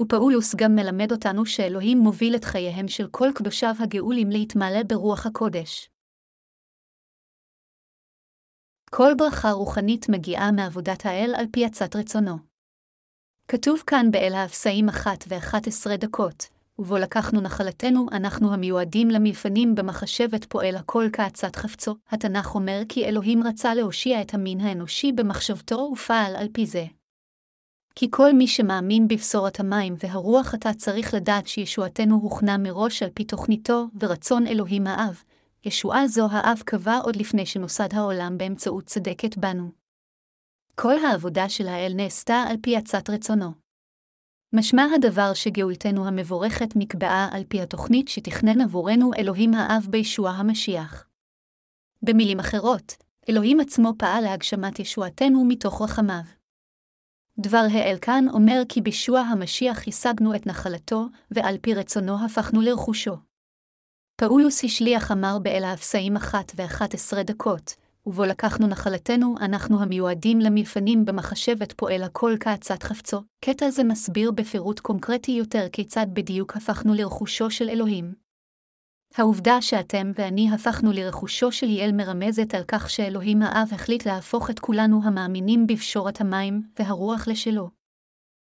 ופאולוס 0.00 0.54
גם 0.54 0.74
מלמד 0.74 1.12
אותנו 1.12 1.46
שאלוהים 1.46 1.98
מוביל 1.98 2.36
את 2.36 2.44
חייהם 2.44 2.88
של 2.88 3.06
כל 3.10 3.28
קדושיו 3.34 3.74
הגאולים 3.78 4.30
להתמלא 4.30 4.82
ברוח 4.82 5.26
הקודש. 5.26 5.90
כל 8.90 9.12
ברכה 9.18 9.50
רוחנית 9.50 10.08
מגיעה 10.08 10.52
מעבודת 10.52 11.06
האל 11.06 11.34
על 11.38 11.46
פי 11.52 11.64
עצת 11.64 11.96
רצונו. 11.96 12.36
כתוב 13.48 13.82
כאן 13.86 14.10
באל 14.10 14.32
האפסאים 14.34 14.88
אחת 14.88 15.24
ואחת 15.28 15.66
עשרה 15.66 15.96
דקות, 15.96 16.55
ובו 16.78 16.96
לקחנו 16.98 17.40
נחלתנו, 17.40 18.06
אנחנו 18.12 18.52
המיועדים 18.52 19.10
למלפנים 19.10 19.74
במחשבת 19.74 20.44
פועל 20.44 20.76
הכל 20.76 21.08
כעצת 21.12 21.56
חפצו. 21.56 21.94
התנ"ך 22.10 22.54
אומר 22.54 22.80
כי 22.88 23.04
אלוהים 23.04 23.42
רצה 23.46 23.74
להושיע 23.74 24.20
את 24.22 24.34
המין 24.34 24.60
האנושי 24.60 25.12
במחשבתו 25.12 25.90
ופעל 25.92 26.36
על 26.36 26.48
פי 26.52 26.66
זה. 26.66 26.84
כי 27.94 28.06
כל 28.10 28.32
מי 28.32 28.46
שמאמין 28.46 29.08
בבשורת 29.08 29.60
המים 29.60 29.94
והרוח 29.98 30.54
אתה 30.54 30.74
צריך 30.74 31.14
לדעת 31.14 31.46
שישועתנו 31.46 32.14
הוכנה 32.22 32.58
מראש 32.58 33.02
על 33.02 33.10
פי 33.14 33.24
תוכניתו 33.24 33.86
ורצון 34.00 34.46
אלוהים 34.46 34.86
האב, 34.86 35.22
ישועה 35.64 36.08
זו 36.08 36.28
האב 36.30 36.62
קבע 36.64 36.98
עוד 36.98 37.16
לפני 37.16 37.46
שנוסד 37.46 37.88
העולם 37.92 38.38
באמצעות 38.38 38.84
צדקת 38.84 39.38
בנו. 39.38 39.70
כל 40.74 41.04
העבודה 41.04 41.48
של 41.48 41.68
האל 41.68 41.92
נעשתה 41.96 42.44
על 42.48 42.56
פי 42.62 42.76
עצת 42.76 43.10
רצונו. 43.10 43.65
משמע 44.56 44.86
הדבר 44.94 45.34
שגאולתנו 45.34 46.06
המבורכת 46.06 46.68
נקבעה 46.76 47.28
על 47.32 47.44
פי 47.48 47.62
התוכנית 47.62 48.08
שתכנן 48.08 48.60
עבורנו 48.60 49.10
אלוהים 49.18 49.54
האב 49.54 49.86
בישוע 49.90 50.30
המשיח. 50.30 51.06
במילים 52.02 52.40
אחרות, 52.40 52.96
אלוהים 53.28 53.60
עצמו 53.60 53.92
פעל 53.98 54.24
להגשמת 54.24 54.78
ישועתנו 54.78 55.44
מתוך 55.44 55.82
רחמיו. 55.82 56.22
דבר 57.38 57.66
האל 57.72 57.96
כאן 58.00 58.24
אומר 58.32 58.62
כי 58.68 58.80
בישוע 58.80 59.20
המשיח 59.20 59.88
השגנו 59.88 60.34
את 60.34 60.46
נחלתו, 60.46 61.06
ועל 61.30 61.58
פי 61.60 61.74
רצונו 61.74 62.24
הפכנו 62.24 62.60
לרכושו. 62.60 63.16
פאולוס 64.16 64.64
השליח 64.64 65.12
אמר 65.12 65.38
באל 65.42 65.64
האפסאים 65.64 66.16
אחת 66.16 66.52
ואחת 66.54 66.94
עשרה 66.94 67.22
דקות, 67.22 67.74
ובו 68.06 68.24
לקחנו 68.24 68.66
נחלתנו, 68.66 69.34
אנחנו 69.40 69.82
המיועדים 69.82 70.40
למלפנים 70.40 71.04
במחשבת 71.04 71.72
פועל 71.72 72.02
הכל 72.02 72.34
כעצת 72.40 72.82
חפצו. 72.82 73.22
קטע 73.44 73.70
זה 73.70 73.84
מסביר 73.84 74.30
בפירוט 74.30 74.80
קונקרטי 74.80 75.32
יותר 75.32 75.66
כיצד 75.72 76.06
בדיוק 76.12 76.56
הפכנו 76.56 76.94
לרכושו 76.94 77.50
של 77.50 77.68
אלוהים. 77.68 78.14
העובדה 79.14 79.62
שאתם 79.62 80.12
ואני 80.14 80.54
הפכנו 80.54 80.92
לרכושו 80.92 81.52
של 81.52 81.70
יעל 81.70 81.92
מרמזת 81.92 82.54
על 82.54 82.62
כך 82.68 82.90
שאלוהים 82.90 83.42
האב 83.42 83.68
החליט 83.72 84.06
להפוך 84.06 84.50
את 84.50 84.58
כולנו 84.58 85.00
המאמינים 85.04 85.66
בפשורת 85.66 86.20
המים 86.20 86.62
והרוח 86.78 87.28
לשלו. 87.28 87.70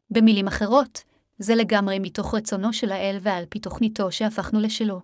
במילים 0.10 0.48
אחרות, 0.48 1.04
זה 1.38 1.56
לגמרי 1.56 2.00
מתוך 2.00 2.36
רצונו 2.36 2.74
של 2.74 2.92
האל 2.92 3.18
ועל 3.22 3.46
פי 3.50 3.60
תוכניתו 3.60 4.12
שהפכנו 4.12 4.60
לשלו. 4.60 5.02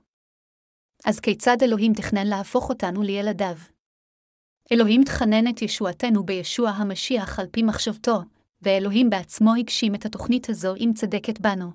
אז 1.05 1.19
כיצד 1.19 1.57
אלוהים 1.61 1.93
תכנן 1.93 2.27
להפוך 2.27 2.69
אותנו 2.69 3.01
לילדיו? 3.01 3.55
אלוהים 4.72 5.03
תכנן 5.03 5.48
את 5.48 5.62
ישועתנו 5.62 6.24
בישוע 6.24 6.69
המשיח 6.69 7.39
על 7.39 7.48
פי 7.51 7.63
מחשבתו, 7.63 8.22
ואלוהים 8.62 9.10
בעצמו 9.10 9.55
הגשים 9.55 9.95
את 9.95 10.05
התוכנית 10.05 10.50
הזו 10.50 10.74
עם 10.77 10.93
צדקת 10.93 11.39
בנו. 11.39 11.72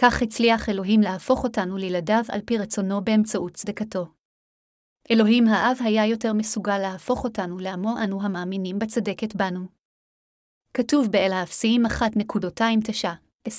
כך 0.00 0.22
הצליח 0.22 0.68
אלוהים 0.68 1.00
להפוך 1.00 1.44
אותנו 1.44 1.76
לילדיו 1.76 2.22
על 2.28 2.40
פי 2.46 2.58
רצונו 2.58 3.04
באמצעות 3.04 3.54
צדקתו. 3.54 4.06
אלוהים 5.10 5.48
האב 5.48 5.76
היה 5.80 6.06
יותר 6.06 6.32
מסוגל 6.32 6.78
להפוך 6.78 7.24
אותנו 7.24 7.58
לעמו 7.58 7.94
אנו 8.04 8.22
המאמינים 8.22 8.78
בצדקת 8.78 9.36
בנו. 9.36 9.66
כתוב 10.74 11.06
באל 11.10 11.32
האפסיים 11.32 11.86
1.29, 11.86 13.50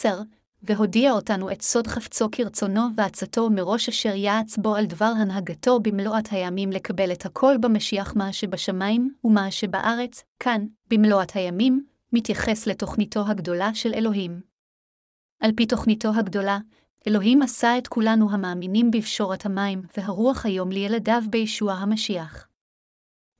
והודיע 0.64 1.12
אותנו 1.12 1.52
את 1.52 1.62
סוד 1.62 1.88
חפצו 1.88 2.28
כרצונו 2.32 2.82
ועצתו 2.96 3.50
מראש 3.50 3.90
אשר 3.90 4.16
יעץ 4.16 4.58
בו 4.58 4.76
על 4.76 4.86
דבר 4.86 5.12
הנהגתו 5.18 5.80
במלואת 5.80 6.28
הימים 6.32 6.72
לקבל 6.72 7.12
את 7.12 7.26
הכל 7.26 7.58
במשיח 7.58 8.16
מה 8.16 8.34
שבשמיים 8.34 9.14
ומה 9.24 9.52
שבארץ, 9.52 10.24
כאן, 10.40 10.66
במלואת 10.90 11.32
הימים, 11.36 11.86
מתייחס 12.14 12.68
לתוכניתו 12.68 13.28
הגדולה 13.28 13.74
של 13.74 13.94
אלוהים. 13.94 14.42
על 15.40 15.52
פי 15.56 15.66
תוכניתו 15.66 16.10
הגדולה, 16.16 16.58
אלוהים 17.08 17.42
עשה 17.42 17.78
את 17.78 17.88
כולנו 17.88 18.32
המאמינים 18.32 18.92
בפשורת 18.92 19.46
המים 19.46 19.82
והרוח 19.98 20.46
היום 20.46 20.72
לילדיו 20.72 21.22
בישוע 21.30 21.74
המשיח. 21.74 22.48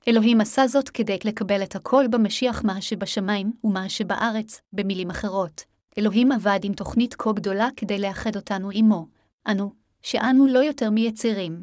אלוהים 0.08 0.40
עשה 0.40 0.66
זאת 0.66 0.88
כדי 0.88 1.18
לקבל 1.24 1.62
את 1.62 1.76
הכל 1.76 2.04
במשיח 2.10 2.64
מה 2.64 2.80
שבשמיים 2.80 3.52
ומה 3.64 3.88
שבארץ, 3.88 4.60
במילים 4.72 5.10
אחרות. 5.10 5.69
אלוהים 6.00 6.32
עבד 6.32 6.60
עם 6.62 6.72
תוכנית 6.72 7.14
כה 7.14 7.32
גדולה 7.32 7.68
כדי 7.76 7.98
לאחד 7.98 8.36
אותנו 8.36 8.70
עמו, 8.72 9.06
אנו, 9.46 9.72
שאנו 10.02 10.46
לא 10.46 10.58
יותר 10.58 10.90
מיצירים. 10.90 11.62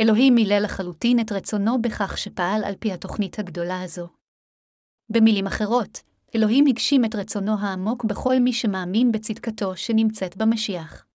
אלוהים 0.00 0.34
מילא 0.34 0.58
לחלוטין 0.58 1.20
את 1.20 1.32
רצונו 1.32 1.82
בכך 1.82 2.18
שפעל 2.18 2.64
על 2.64 2.74
פי 2.80 2.92
התוכנית 2.92 3.38
הגדולה 3.38 3.82
הזו. 3.82 4.08
במילים 5.10 5.46
אחרות, 5.46 6.00
אלוהים 6.34 6.66
הגשים 6.66 7.04
את 7.04 7.14
רצונו 7.14 7.58
העמוק 7.58 8.04
בכל 8.04 8.38
מי 8.40 8.52
שמאמין 8.52 9.12
בצדקתו 9.12 9.76
שנמצאת 9.76 10.36
במשיח. 10.36 11.06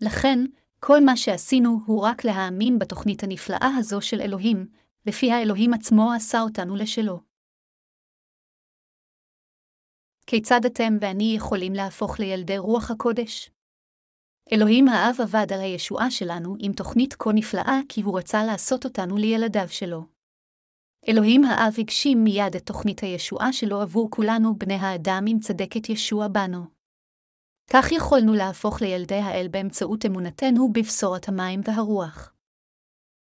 לכן, 0.00 0.38
כל 0.80 1.04
מה 1.04 1.16
שעשינו 1.16 1.80
הוא 1.86 2.00
רק 2.00 2.24
להאמין 2.24 2.78
בתוכנית 2.78 3.22
הנפלאה 3.22 3.70
הזו 3.78 4.00
של 4.00 4.20
אלוהים, 4.20 4.66
לפיה 5.06 5.42
אלוהים 5.42 5.74
עצמו 5.74 6.12
עשה 6.12 6.40
אותנו 6.40 6.76
לשלו. 6.76 7.31
כיצד 10.26 10.64
אתם 10.64 10.96
ואני 11.00 11.34
יכולים 11.36 11.72
להפוך 11.72 12.20
לילדי 12.20 12.58
רוח 12.58 12.90
הקודש? 12.90 13.50
אלוהים 14.52 14.88
האב 14.88 15.16
עבד 15.20 15.52
על 15.52 15.60
הישועה 15.60 16.10
שלנו 16.10 16.56
עם 16.58 16.72
תוכנית 16.72 17.14
כה 17.18 17.32
נפלאה 17.32 17.80
כי 17.88 18.02
הוא 18.02 18.18
רצה 18.18 18.44
לעשות 18.44 18.84
אותנו 18.84 19.16
לילדיו 19.16 19.68
שלו. 19.68 20.04
אלוהים 21.08 21.44
האב 21.44 21.74
הגשים 21.78 22.24
מיד 22.24 22.56
את 22.56 22.66
תוכנית 22.66 23.00
הישועה 23.00 23.52
שלו 23.52 23.80
עבור 23.80 24.10
כולנו 24.10 24.58
בני 24.58 24.74
האדם 24.74 25.24
עם 25.28 25.38
צדקת 25.38 25.88
ישוע 25.88 26.28
בנו. 26.28 26.64
כך 27.70 27.92
יכולנו 27.92 28.34
להפוך 28.34 28.82
לילדי 28.82 29.14
האל 29.14 29.46
באמצעות 29.50 30.06
אמונתנו 30.06 30.72
בבשורת 30.72 31.28
המים 31.28 31.60
והרוח. 31.64 32.34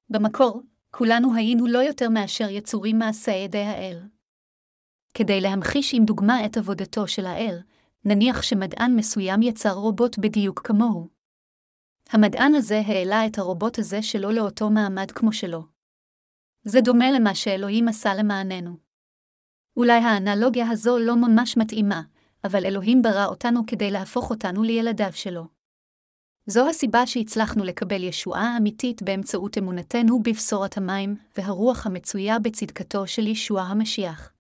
במקור, 0.10 0.62
כולנו 0.91 1.36
היינו 1.36 1.68
לא 1.68 1.79
יותר 1.79 2.10
מאשר 2.10 2.50
יצורים 2.50 3.00
מעשה 3.00 3.32
ידי 3.32 3.63
האל. 3.63 4.00
כדי 5.13 5.42
להמחיש 5.42 5.94
עם 5.94 6.06
דוגמה 6.06 6.46
את 6.46 6.58
עבודתו 6.58 7.08
של 7.08 7.25
האל, 7.25 7.60
נניח 8.06 8.42
שמדען 8.42 8.96
מסוים 8.96 9.42
יצר 9.42 9.74
רובוט 9.74 10.18
בדיוק 10.18 10.68
כמוהו. 10.68 11.08
המדען 12.10 12.56
הזה 12.56 12.82
העלה 12.86 13.25
את 13.25 13.38
הרובוט 13.38 13.80
הזה 13.80 14.01
שלו 14.01 14.32
לאותו 14.32 14.70
מעמד 14.70 15.12
כמו 15.12 15.34
שלו. 15.34 15.63
זה 16.63 16.82
דומה 16.82 17.12
למה 17.12 17.36
שאלוהים 17.36 17.88
עשה 17.88 18.13
למעננו. 18.16 18.78
אולי 19.78 20.00
האנלוגיה 20.00 20.70
הזו 20.70 20.98
לא 20.98 21.16
ממש 21.16 21.58
מתאימה, 21.58 22.01
אבל 22.44 22.66
אלוהים 22.66 23.01
ברא 23.01 23.25
אותנו 23.25 23.62
כדי 23.68 23.92
להפוך 23.92 24.30
אותנו 24.30 24.63
לילדיו 24.63 25.13
שלו. 25.13 25.48
זו 26.46 26.70
הסיבה 26.70 27.08
שהצלחנו 27.08 27.63
לקבל 27.63 28.04
ישועה 28.04 28.58
אמיתית 28.58 29.01
באמצעות 29.01 29.58
אמונתנו 29.58 30.24
בבשורת 30.24 30.78
המים 30.78 31.16
והרוח 31.38 31.86
המצויה 31.86 32.39
בצדקתו 32.39 33.08
של 33.08 33.28
ישוע 33.28 33.62
המשיח. 33.62 34.32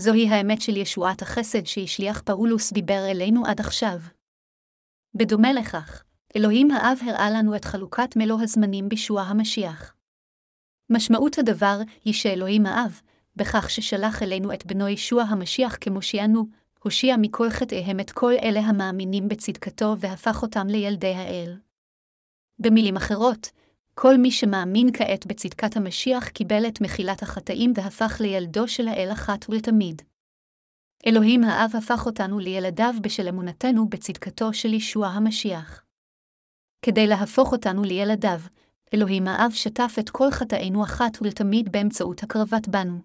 זוהי 0.00 0.28
האמת 0.28 0.60
של 0.62 0.76
ישועת 0.76 1.22
החסד 1.22 1.66
שהשליח 1.66 2.20
פאולוס 2.20 2.72
דיבר 2.72 3.06
אלינו 3.10 3.46
עד 3.46 3.60
עכשיו. 3.60 3.98
בדומה 5.14 5.52
לכך, 5.52 6.02
אלוהים 6.36 6.70
האב 6.70 6.98
הראה 7.06 7.30
לנו 7.30 7.56
את 7.56 7.64
חלוקת 7.64 8.16
מלוא 8.16 8.42
הזמנים 8.42 8.88
בישוע 8.88 9.22
המשיח. 9.22 9.94
משמעות 10.90 11.38
הדבר 11.38 11.78
היא 12.04 12.14
שאלוהים 12.14 12.66
האב, 12.66 13.00
בכך 13.36 13.70
ששלח 13.70 14.22
אלינו 14.22 14.52
את 14.52 14.66
בנו 14.66 14.88
ישוע 14.88 15.22
המשיח 15.22 15.76
כמושיענו, 15.80 16.44
הושיע 16.82 17.16
מכל 17.20 17.50
חטאיהם 17.50 18.00
את 18.00 18.10
כל 18.10 18.32
אלה 18.42 18.60
המאמינים 18.60 19.28
בצדקתו 19.28 19.94
והפך 19.98 20.42
אותם 20.42 20.66
לילדי 20.66 21.14
האל. 21.14 21.56
במילים 22.58 22.96
אחרות, 22.96 23.50
כל 24.00 24.16
מי 24.16 24.30
שמאמין 24.30 24.88
כעת 24.92 25.26
בצדקת 25.26 25.76
המשיח 25.76 26.28
קיבל 26.28 26.66
את 26.68 26.80
מחילת 26.80 27.22
החטאים 27.22 27.72
והפך 27.74 28.20
לילדו 28.20 28.68
של 28.68 28.88
האל 28.88 29.08
אחת 29.12 29.48
ולתמיד. 29.48 30.02
אלוהים 31.06 31.44
האב 31.44 31.70
הפך 31.78 32.06
אותנו 32.06 32.38
לילדיו 32.38 32.94
בשל 33.02 33.28
אמונתנו 33.28 33.88
בצדקתו 33.88 34.52
של 34.52 34.72
ישוע 34.72 35.06
המשיח. 35.06 35.84
כדי 36.82 37.06
להפוך 37.06 37.52
אותנו 37.52 37.82
לילדיו, 37.82 38.40
אלוהים 38.94 39.28
האב 39.28 39.50
שטף 39.52 39.96
את 40.00 40.10
כל 40.10 40.30
חטאינו 40.30 40.84
אחת 40.84 41.22
ולתמיד 41.22 41.72
באמצעות 41.72 42.22
הקרבת 42.22 42.68
בנו. 42.68 42.98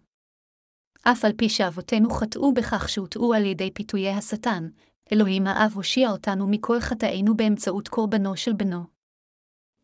אף 1.04 1.26
על 1.26 1.32
פי 1.38 1.50
שאבותינו 1.50 2.10
חטאו 2.10 2.54
בכך 2.54 2.90
שהוטעו 2.90 3.34
על 3.34 3.46
ידי 3.46 3.72
פיתויי 3.72 4.10
השטן, 4.10 4.68
אלוהים 5.14 5.48
האב 5.48 5.72
הושיע 5.76 6.12
אותנו 6.12 6.48
מכל 6.48 6.80
חטאינו 6.80 7.38
באמצעות 7.38 7.88
קורבנו 7.88 8.38
של 8.38 8.54
בנו. 8.54 8.84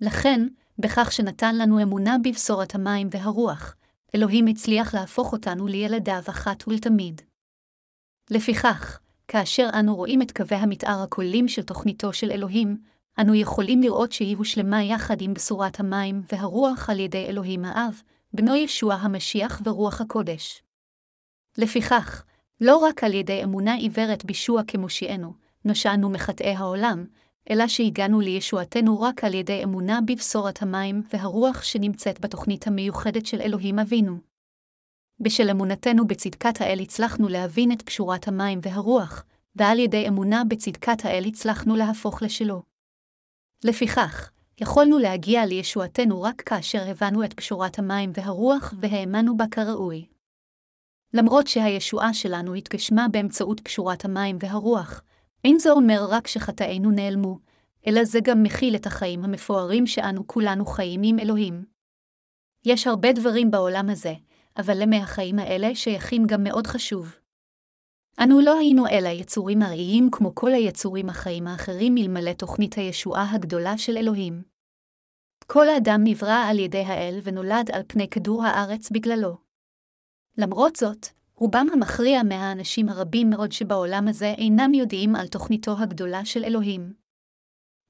לכן, 0.01 0.47
בכך 0.79 1.12
שנתן 1.12 1.57
לנו 1.57 1.83
אמונה 1.83 2.17
בבשורת 2.24 2.75
המים 2.75 3.07
והרוח, 3.12 3.75
אלוהים 4.15 4.48
הצליח 4.48 4.93
להפוך 4.93 5.33
אותנו 5.33 5.67
לילדיו 5.67 6.21
אחת 6.29 6.67
ולתמיד. 6.67 7.21
לפיכך, 8.29 9.00
כאשר 9.27 9.69
אנו 9.79 9.95
רואים 9.95 10.21
את 10.21 10.31
קווי 10.31 10.57
המתאר 10.57 11.01
הכוללים 11.03 11.48
של 11.48 11.63
תוכניתו 11.63 12.13
של 12.13 12.31
אלוהים, 12.31 12.77
אנו 13.21 13.36
יכולים 13.36 13.81
לראות 13.81 14.12
שהיא 14.12 14.38
הושלמה 14.38 14.83
יחד 14.83 15.21
עם 15.21 15.33
בשורת 15.33 15.79
המים 15.79 16.21
והרוח 16.31 16.89
על 16.89 17.00
ידי 17.00 17.25
אלוהים 17.25 17.65
האב, 17.65 18.01
בנו 18.33 18.55
ישוע 18.55 18.93
המשיח 18.93 19.62
ורוח 19.65 20.01
הקודש. 20.01 20.63
לפיכך, 21.57 22.24
לא 22.62 22.77
רק 22.77 23.03
על 23.03 23.13
ידי 23.13 23.43
אמונה 23.43 23.74
עיוורת 23.74 24.25
בישוע 24.25 24.62
כמושיענו, 24.67 25.33
נושענו 25.65 26.09
מחטאי 26.09 26.55
העולם, 26.55 27.05
אלא 27.51 27.68
שהגענו 27.68 28.20
לישועתנו 28.20 29.01
רק 29.01 29.24
על 29.24 29.34
ידי 29.34 29.63
אמונה 29.63 30.00
בבשורת 30.06 30.62
המים 30.62 31.03
והרוח 31.13 31.63
שנמצאת 31.63 32.20
בתוכנית 32.20 32.68
המיוחדת 32.68 33.25
של 33.25 33.41
אלוהים 33.41 33.79
אבינו. 33.79 34.18
בשל 35.20 35.50
אמונתנו 35.50 36.08
בצדקת 36.08 36.62
האל 36.62 36.79
הצלחנו 36.79 37.27
להבין 37.27 37.72
את 37.72 37.82
קשורת 37.82 38.27
המים 38.27 38.60
והרוח, 38.63 39.24
ועל 39.56 39.79
ידי 39.79 40.08
אמונה 40.08 40.44
בצדקת 40.44 41.06
האל 41.06 41.24
הצלחנו 41.27 41.75
להפוך 41.75 42.22
לשלו. 42.22 42.62
לפיכך, 43.63 44.32
יכולנו 44.62 45.00
להגיע 45.00 45.46
לישועתנו 45.46 46.22
רק 46.22 46.41
כאשר 46.41 46.89
הבנו 46.89 47.24
את 47.24 47.34
קשורת 47.34 47.79
המים 47.79 48.12
והרוח 48.13 48.74
והאמנו 48.79 49.38
בה 49.38 49.46
כראוי. 49.51 50.06
למרות 51.13 51.48
שהישועה 51.48 52.13
שלנו 52.13 52.53
התגשמה 52.53 53.08
באמצעות 53.12 53.60
קשורת 53.60 54.06
המים 54.06 54.38
והרוח, 54.39 55.01
אין 55.43 55.60
זה 55.60 55.72
אומר 55.72 56.08
רק 56.10 56.27
שחטאינו 56.27 56.91
נעלמו, 56.91 57.39
אלא 57.88 58.03
זה 58.03 58.19
גם 58.24 58.43
מכיל 58.43 58.75
את 58.75 58.86
החיים 58.86 59.24
המפוארים 59.24 59.88
שאנו 59.88 60.27
כולנו 60.27 60.65
חיים 60.65 61.01
עם 61.03 61.19
אלוהים. 61.19 61.65
יש 62.65 62.88
הרבה 62.88 63.13
דברים 63.13 63.51
בעולם 63.51 63.89
הזה, 63.89 64.13
אבל 64.58 64.81
למי 64.81 64.98
החיים 64.98 65.39
האלה 65.39 65.75
שייכים 65.75 66.24
גם 66.27 66.43
מאוד 66.43 66.67
חשוב. 66.67 67.15
אנו 68.24 68.41
לא 68.41 68.60
היינו 68.60 68.88
אלא 68.88 69.10
יצורים 69.10 69.62
ארעיים 69.62 70.10
כמו 70.12 70.36
כל 70.36 70.51
היצורים 70.51 71.10
החיים 71.10 71.48
האחרים 71.48 71.98
אלמלא 71.98 72.34
תוכנית 72.34 72.74
הישועה 72.74 73.36
הגדולה 73.36 73.77
של 73.77 73.98
אלוהים. 73.98 74.43
כל 75.48 75.69
האדם 75.69 76.01
נברא 76.03 76.46
על 76.50 76.60
ידי 76.60 76.84
האל 76.84 77.19
ונולד 77.24 77.72
על 77.74 77.81
פני 77.88 78.10
כדור 78.10 78.46
הארץ 78.46 78.89
בגללו. 78.91 79.38
למרות 80.38 80.75
זאת, 80.75 81.08
רובם 81.39 81.67
המכריע 81.74 82.24
מהאנשים 82.24 82.89
הרבים 82.89 83.29
מאוד 83.29 83.51
שבעולם 83.51 84.08
הזה 84.08 84.34
אינם 84.38 84.74
יודעים 84.74 85.15
על 85.15 85.27
תוכניתו 85.27 85.75
הגדולה 85.79 86.25
של 86.25 86.43
אלוהים. 86.43 86.93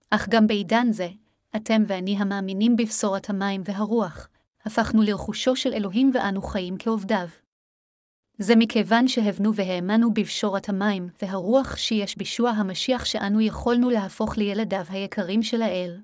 אך 0.09 0.29
גם 0.29 0.47
בעידן 0.47 0.91
זה, 0.91 1.07
אתם 1.55 1.83
ואני 1.87 2.17
המאמינים 2.17 2.75
בבשורת 2.75 3.29
המים 3.29 3.61
והרוח, 3.65 4.29
הפכנו 4.65 5.01
לרכושו 5.01 5.55
של 5.55 5.73
אלוהים 5.73 6.11
ואנו 6.13 6.41
חיים 6.41 6.75
כעובדיו. 6.79 7.27
זה 8.37 8.55
מכיוון 8.55 9.07
שהבנו 9.07 9.55
והאמנו 9.55 10.13
בבשורת 10.13 10.69
המים 10.69 11.09
והרוח 11.21 11.77
שיש 11.77 12.17
בישוע 12.17 12.49
המשיח 12.49 13.05
שאנו 13.05 13.41
יכולנו 13.41 13.89
להפוך 13.89 14.37
לילדיו 14.37 14.85
היקרים 14.89 15.43
של 15.43 15.61
האל. 15.61 16.01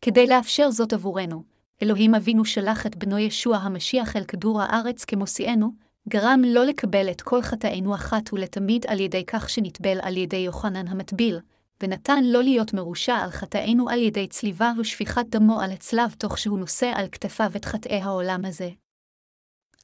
כדי 0.00 0.26
לאפשר 0.26 0.70
זאת 0.70 0.92
עבורנו, 0.92 1.42
אלוהים 1.82 2.14
אבינו 2.14 2.44
שלח 2.44 2.86
את 2.86 2.96
בנו 2.96 3.18
ישוע 3.18 3.56
המשיח 3.56 4.16
אל 4.16 4.24
כדור 4.24 4.62
הארץ 4.62 5.04
כמושיאנו, 5.04 5.89
גרם 6.10 6.42
לא 6.46 6.64
לקבל 6.64 7.10
את 7.10 7.20
כל 7.20 7.42
חטאינו 7.42 7.94
אחת 7.94 8.32
ולתמיד 8.32 8.86
על 8.88 9.00
ידי 9.00 9.24
כך 9.26 9.50
שנטבל 9.50 9.98
על 10.02 10.16
ידי 10.16 10.36
יוחנן 10.36 10.88
המטביל, 10.88 11.38
ונתן 11.82 12.24
לא 12.24 12.42
להיות 12.42 12.74
מרושע 12.74 13.14
על 13.14 13.30
חטאינו 13.30 13.88
על 13.88 13.98
ידי 13.98 14.26
צליבה 14.28 14.72
ושפיכת 14.78 15.26
דמו 15.28 15.60
על 15.60 15.70
הצלב 15.70 16.14
תוך 16.18 16.38
שהוא 16.38 16.58
נושא 16.58 16.92
על 16.94 17.06
כתפיו 17.12 17.50
את 17.56 17.64
חטאי 17.64 18.00
העולם 18.00 18.44
הזה. 18.44 18.70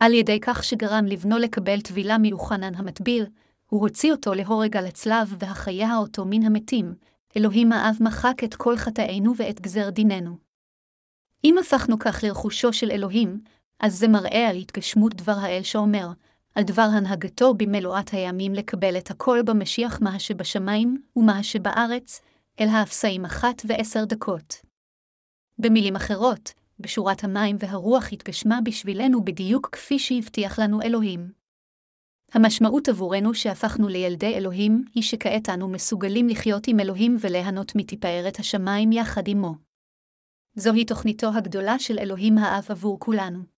על 0.01 0.13
ידי 0.13 0.41
כך 0.41 0.65
שגרם 0.65 1.07
לבנו 1.07 1.39
לקבל 1.39 1.81
טבילה 1.81 2.19
מיוחנן 2.19 2.75
המטביל, 2.75 3.27
הוא 3.67 3.81
הוציא 3.81 4.13
אותו 4.13 4.35
להורג 4.35 4.77
על 4.77 4.87
הצלב 4.87 5.35
והחיה 5.39 5.97
אותו 5.97 6.25
מן 6.25 6.43
המתים, 6.43 6.95
אלוהים 7.37 7.73
האב 7.73 7.97
מחק 8.01 8.45
את 8.45 8.55
כל 8.55 8.77
חטאינו 8.77 9.37
ואת 9.37 9.61
גזר 9.61 9.91
דיננו. 9.91 10.37
אם 11.45 11.59
הפכנו 11.59 11.99
כך 11.99 12.25
לרכושו 12.25 12.73
של 12.73 12.91
אלוהים, 12.91 13.41
אז 13.81 13.99
זה 13.99 14.09
מראה 14.09 14.49
על 14.49 14.57
התגשמות 14.57 15.15
דבר 15.15 15.37
האל 15.39 15.63
שאומר, 15.63 16.09
על 16.55 16.63
דבר 16.65 16.89
הנהגתו 16.97 17.55
במלואת 17.55 18.11
הימים 18.11 18.55
לקבל 18.55 18.99
את 18.99 19.11
הכל 19.11 19.39
במשיח 19.47 19.99
מה 20.03 20.19
שבשמיים 20.19 21.03
ומה 21.17 21.43
שבארץ, 21.43 22.21
אל 22.61 22.69
האפסאים 22.69 23.25
אחת 23.25 23.63
ועשר 23.65 24.05
דקות. 24.05 24.55
במילים 25.59 25.97
אחרות, 25.97 26.53
בשורת 26.81 27.25
המים 27.25 27.57
והרוח 27.59 28.13
התגשמה 28.13 28.59
בשבילנו 28.65 29.25
בדיוק 29.25 29.69
כפי 29.73 29.99
שהבטיח 29.99 30.59
לנו 30.59 30.83
אלוהים. 30.83 31.33
המשמעות 32.33 32.89
עבורנו 32.89 33.35
שהפכנו 33.35 33.89
לילדי 33.89 34.35
אלוהים, 34.35 34.85
היא 34.95 35.03
שכעת 35.03 35.49
אנו 35.49 35.69
מסוגלים 35.69 36.29
לחיות 36.29 36.69
עם 36.69 36.81
אלוהים 36.81 37.17
וליהנות 37.21 37.73
מתפארת 37.77 38.39
השמיים 38.39 38.93
יחד 38.93 39.23
עמו. 39.27 39.55
זוהי 40.55 40.85
תוכניתו 40.85 41.29
הגדולה 41.35 41.79
של 41.79 41.99
אלוהים 41.99 42.39
האב 42.39 42.67
עבור 42.69 43.01
כולנו. 43.01 43.56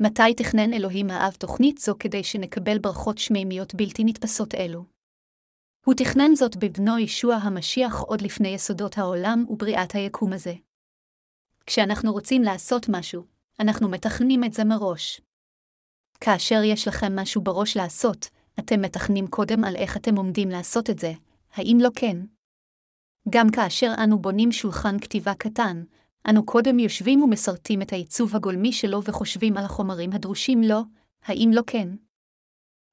מתי 0.00 0.34
תכנן 0.36 0.72
אלוהים 0.72 1.10
האב 1.10 1.32
תוכנית 1.32 1.78
זו 1.78 1.94
כדי 1.98 2.24
שנקבל 2.24 2.78
ברכות 2.78 3.18
שמימיות 3.18 3.74
בלתי 3.74 4.04
נתפסות 4.04 4.54
אלו? 4.54 4.84
הוא 5.86 5.94
תכנן 5.94 6.34
זאת 6.34 6.56
בבנו 6.56 6.98
ישוע 6.98 7.34
המשיח 7.34 8.00
עוד 8.00 8.22
לפני 8.22 8.48
יסודות 8.48 8.98
העולם 8.98 9.44
ובריאת 9.48 9.92
היקום 9.92 10.32
הזה. 10.32 10.54
כשאנחנו 11.66 12.12
רוצים 12.12 12.42
לעשות 12.42 12.86
משהו, 12.88 13.24
אנחנו 13.60 13.88
מתכננים 13.88 14.44
את 14.44 14.52
זה 14.52 14.64
מראש. 14.64 15.20
כאשר 16.20 16.60
יש 16.64 16.88
לכם 16.88 17.18
משהו 17.18 17.42
בראש 17.42 17.76
לעשות, 17.76 18.28
אתם 18.58 18.82
מתכננים 18.82 19.26
קודם 19.26 19.64
על 19.64 19.76
איך 19.76 19.96
אתם 19.96 20.16
עומדים 20.16 20.48
לעשות 20.48 20.90
את 20.90 20.98
זה, 20.98 21.12
האם 21.52 21.78
לא 21.80 21.88
כן? 21.96 22.16
גם 23.30 23.50
כאשר 23.50 23.92
אנו 24.04 24.18
בונים 24.18 24.52
שולחן 24.52 24.98
כתיבה 24.98 25.34
קטן, 25.34 25.84
אנו 26.28 26.46
קודם 26.46 26.78
יושבים 26.78 27.22
ומסרטים 27.22 27.82
את 27.82 27.92
העיצוב 27.92 28.36
הגולמי 28.36 28.72
שלו 28.72 29.02
וחושבים 29.04 29.56
על 29.56 29.64
החומרים 29.64 30.12
הדרושים 30.12 30.62
לו, 30.62 30.80
האם 31.24 31.50
לא 31.52 31.62
כן? 31.66 31.88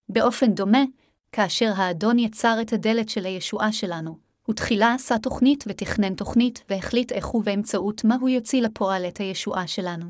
באופן 0.09 0.53
דומה, 0.53 0.83
כאשר 1.31 1.71
האדון 1.75 2.19
יצר 2.19 2.57
את 2.61 2.73
הדלת 2.73 3.09
של 3.09 3.25
הישועה 3.25 3.71
שלנו, 3.71 4.17
הוא 4.45 4.55
תחילה 4.55 4.93
עשה 4.93 5.17
תוכנית 5.17 5.63
ותכנן 5.67 6.15
תוכנית, 6.15 6.63
והחליט 6.69 7.11
איך 7.11 7.35
ובאמצעות 7.35 8.03
מה 8.03 8.15
הוא 8.15 8.29
יוציא 8.29 8.61
לפועל 8.61 9.07
את 9.07 9.17
הישועה 9.17 9.67
שלנו. 9.67 10.05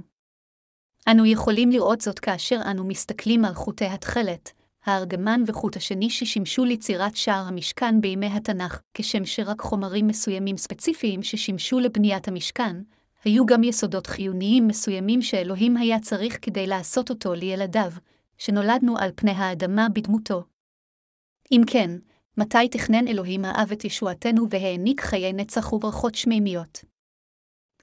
אנו 1.11 1.25
יכולים 1.25 1.69
לראות 1.69 2.01
זאת 2.01 2.19
כאשר 2.19 2.59
אנו 2.71 2.83
מסתכלים 2.83 3.45
על 3.45 3.53
חוטי 3.53 3.85
התכלת, 3.85 4.51
הארגמן 4.85 5.43
וחוט 5.47 5.77
השני 5.77 6.09
ששימשו 6.09 6.65
ליצירת 6.65 7.15
שער 7.15 7.45
המשכן 7.47 8.01
בימי 8.01 8.27
התנ"ך, 8.27 8.81
כשם 8.93 9.25
שרק 9.25 9.61
חומרים 9.61 10.07
מסוימים 10.07 10.57
ספציפיים 10.57 11.23
ששימשו 11.23 11.79
לבניית 11.79 12.27
המשכן, 12.27 12.75
היו 13.23 13.45
גם 13.45 13.63
יסודות 13.63 14.07
חיוניים 14.07 14.67
מסוימים 14.67 15.21
שאלוהים 15.21 15.77
היה 15.77 15.99
צריך 15.99 16.37
כדי 16.41 16.67
לעשות 16.67 17.09
אותו 17.09 17.33
לילדיו, 17.33 17.91
שנולדנו 18.37 18.97
על 18.97 19.11
פני 19.15 19.31
האדמה 19.31 19.87
בדמותו. 19.89 20.43
אם 21.51 21.61
כן, 21.67 21.91
מתי 22.37 22.69
תכנן 22.71 23.07
אלוהים 23.07 23.45
האב 23.45 23.71
את 23.71 23.85
ישועתנו 23.85 24.49
והעניק 24.49 25.01
חיי 25.01 25.33
נצח 25.33 25.73
וברכות 25.73 26.15
שמימיות? 26.15 26.85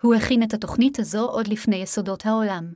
הוא 0.02 0.14
הכין 0.14 0.42
את 0.42 0.54
התוכנית 0.54 0.98
הזו 0.98 1.28
עוד 1.28 1.48
לפני 1.48 1.76
יסודות 1.76 2.26
העולם. 2.26 2.72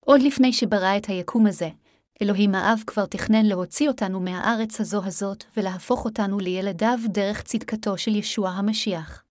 עוד 0.00 0.20
לפני 0.22 0.52
שברא 0.52 0.96
את 0.96 1.06
היקום 1.06 1.46
הזה, 1.46 1.68
אלוהים 2.22 2.54
האב 2.54 2.82
כבר 2.86 3.06
תכנן 3.06 3.46
להוציא 3.46 3.88
אותנו 3.88 4.20
מהארץ 4.20 4.80
הזו 4.80 5.04
הזאת 5.04 5.44
ולהפוך 5.56 6.04
אותנו 6.04 6.38
לילדיו 6.38 6.98
דרך 7.08 7.42
צדקתו 7.42 7.98
של 7.98 8.14
ישוע 8.14 8.50
המשיח. 8.50 9.24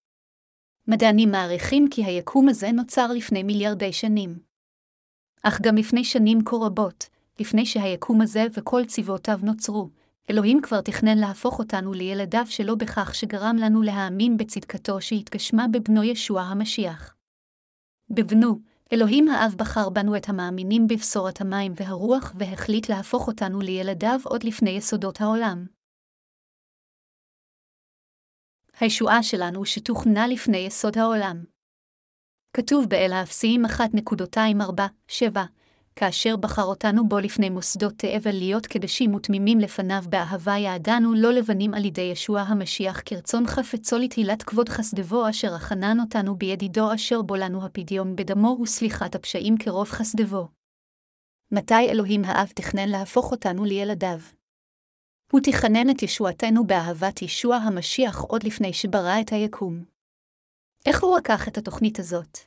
מדענים 0.90 1.32
מעריכים 1.32 1.88
כי 1.92 2.06
היקום 2.06 2.50
הזה 2.50 2.72
נוצר 2.72 3.08
לפני 3.12 3.44
מיליארדי 3.44 3.94
שנים. 3.94 4.40
אך 5.44 5.62
גם 5.62 5.76
לפני 5.76 6.04
שנים 6.04 6.44
כה 6.46 6.56
רבות, 6.56 7.10
לפני 7.40 7.66
שהיקום 7.66 8.22
הזה 8.22 8.46
וכל 8.54 8.86
צבאותיו 8.86 9.40
נוצרו, 9.44 9.90
אלוהים 10.30 10.62
כבר 10.62 10.82
תכנן 10.82 11.18
להפוך 11.18 11.60
אותנו 11.60 11.94
לילדיו 11.94 12.46
שלו 12.50 12.78
בכך 12.78 13.16
שגרם 13.16 13.56
לנו 13.60 13.82
להאמין 13.82 14.38
בצדקתו 14.38 15.02
שהתגשמה 15.02 15.66
בבנו 15.72 16.04
ישוע 16.04 16.42
המשיח. 16.42 17.16
בבנו, 18.10 18.60
אלוהים 18.94 19.30
האב 19.30 19.56
בחר 19.58 19.90
בנו 19.90 20.16
את 20.16 20.30
המאמינים 20.30 20.88
בבשורת 20.88 21.42
המים 21.42 21.74
והרוח 21.76 22.34
והחליט 22.38 22.90
להפוך 22.90 23.28
אותנו 23.28 23.62
לילדיו 23.62 24.20
עוד 24.24 24.44
לפני 24.44 24.70
יסודות 24.70 25.22
העולם. 25.22 25.66
הישועה 28.80 29.24
שלנו 29.24 29.66
שתוכנה 29.66 30.28
לפני 30.28 30.58
יסוד 30.58 30.98
העולם. 30.98 31.44
כתוב 32.54 32.86
באל 32.90 33.12
האפסיים 33.14 33.66
1.247, 33.66 35.40
כאשר 35.96 36.36
בחר 36.36 36.64
אותנו 36.64 37.10
בו 37.10 37.20
לפני 37.20 37.50
מוסדות 37.50 37.94
תאבל 37.98 38.32
להיות 38.32 38.68
קדשים 38.68 39.14
ותמימים 39.14 39.60
לפניו 39.60 40.04
באהבה 40.10 40.58
יעדנו 40.58 41.14
לא 41.14 41.32
לבנים 41.32 41.74
על 41.74 41.86
ידי 41.86 42.02
ישוע 42.02 42.42
המשיח 42.42 43.02
כרצון 43.06 43.48
חפצו 43.48 43.98
לתהילת 43.98 44.44
כבוד 44.44 44.70
חסדבו 44.70 45.30
אשר 45.30 45.54
החנן 45.54 46.00
אותנו 46.00 46.36
בידידו 46.36 46.94
אשר 46.94 47.22
בו 47.22 47.36
לנו 47.36 47.66
הפדיון 47.66 48.16
בדמו 48.16 48.58
וסליחת 48.62 49.16
הפשעים 49.16 49.58
כרוב 49.58 49.90
חסדבו. 49.90 50.48
מתי 51.52 51.90
אלוהים 51.90 52.26
האב 52.26 52.52
תכנן 52.56 52.90
להפוך 52.90 53.32
אותנו 53.32 53.66
לילדיו? 53.66 54.20
הוא 55.32 55.42
תכנן 55.44 55.90
את 55.90 56.04
ישועתנו 56.04 56.68
באהבת 56.68 57.22
ישוע 57.22 57.56
המשיח 57.56 58.22
עוד 58.22 58.44
לפני 58.44 58.74
שברא 58.74 59.22
את 59.22 59.32
היקום. 59.32 59.86
איך 60.86 61.04
הוא 61.04 61.18
לקח 61.18 61.48
את 61.48 61.58
התוכנית 61.58 62.00
הזאת? 62.00 62.38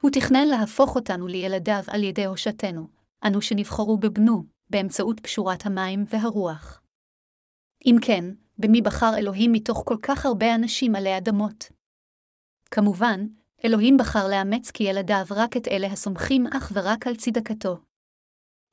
הוא 0.00 0.10
תכנן 0.10 0.48
להפוך 0.48 0.96
אותנו 0.96 1.26
לילדיו 1.26 1.82
על 1.86 2.02
ידי 2.02 2.24
הושעתנו, 2.24 2.88
אנו 3.26 3.42
שנבחרו 3.42 3.98
בבנו, 3.98 4.44
באמצעות 4.70 5.20
פשורת 5.20 5.66
המים 5.66 6.04
והרוח. 6.08 6.82
אם 7.86 7.96
כן, 8.02 8.24
במי 8.58 8.82
בחר 8.82 9.10
אלוהים 9.18 9.52
מתוך 9.52 9.82
כל 9.86 9.96
כך 10.02 10.26
הרבה 10.26 10.54
אנשים 10.54 10.94
עלי 10.94 11.18
אדמות? 11.18 11.64
כמובן, 12.70 13.26
אלוהים 13.64 13.96
בחר 13.96 14.28
לאמץ 14.28 14.70
כילדיו 14.70 15.24
רק 15.30 15.56
את 15.56 15.68
אלה 15.68 15.86
הסומכים 15.86 16.46
אך 16.46 16.72
ורק 16.74 17.06
על 17.06 17.16
צדקתו. 17.16 17.76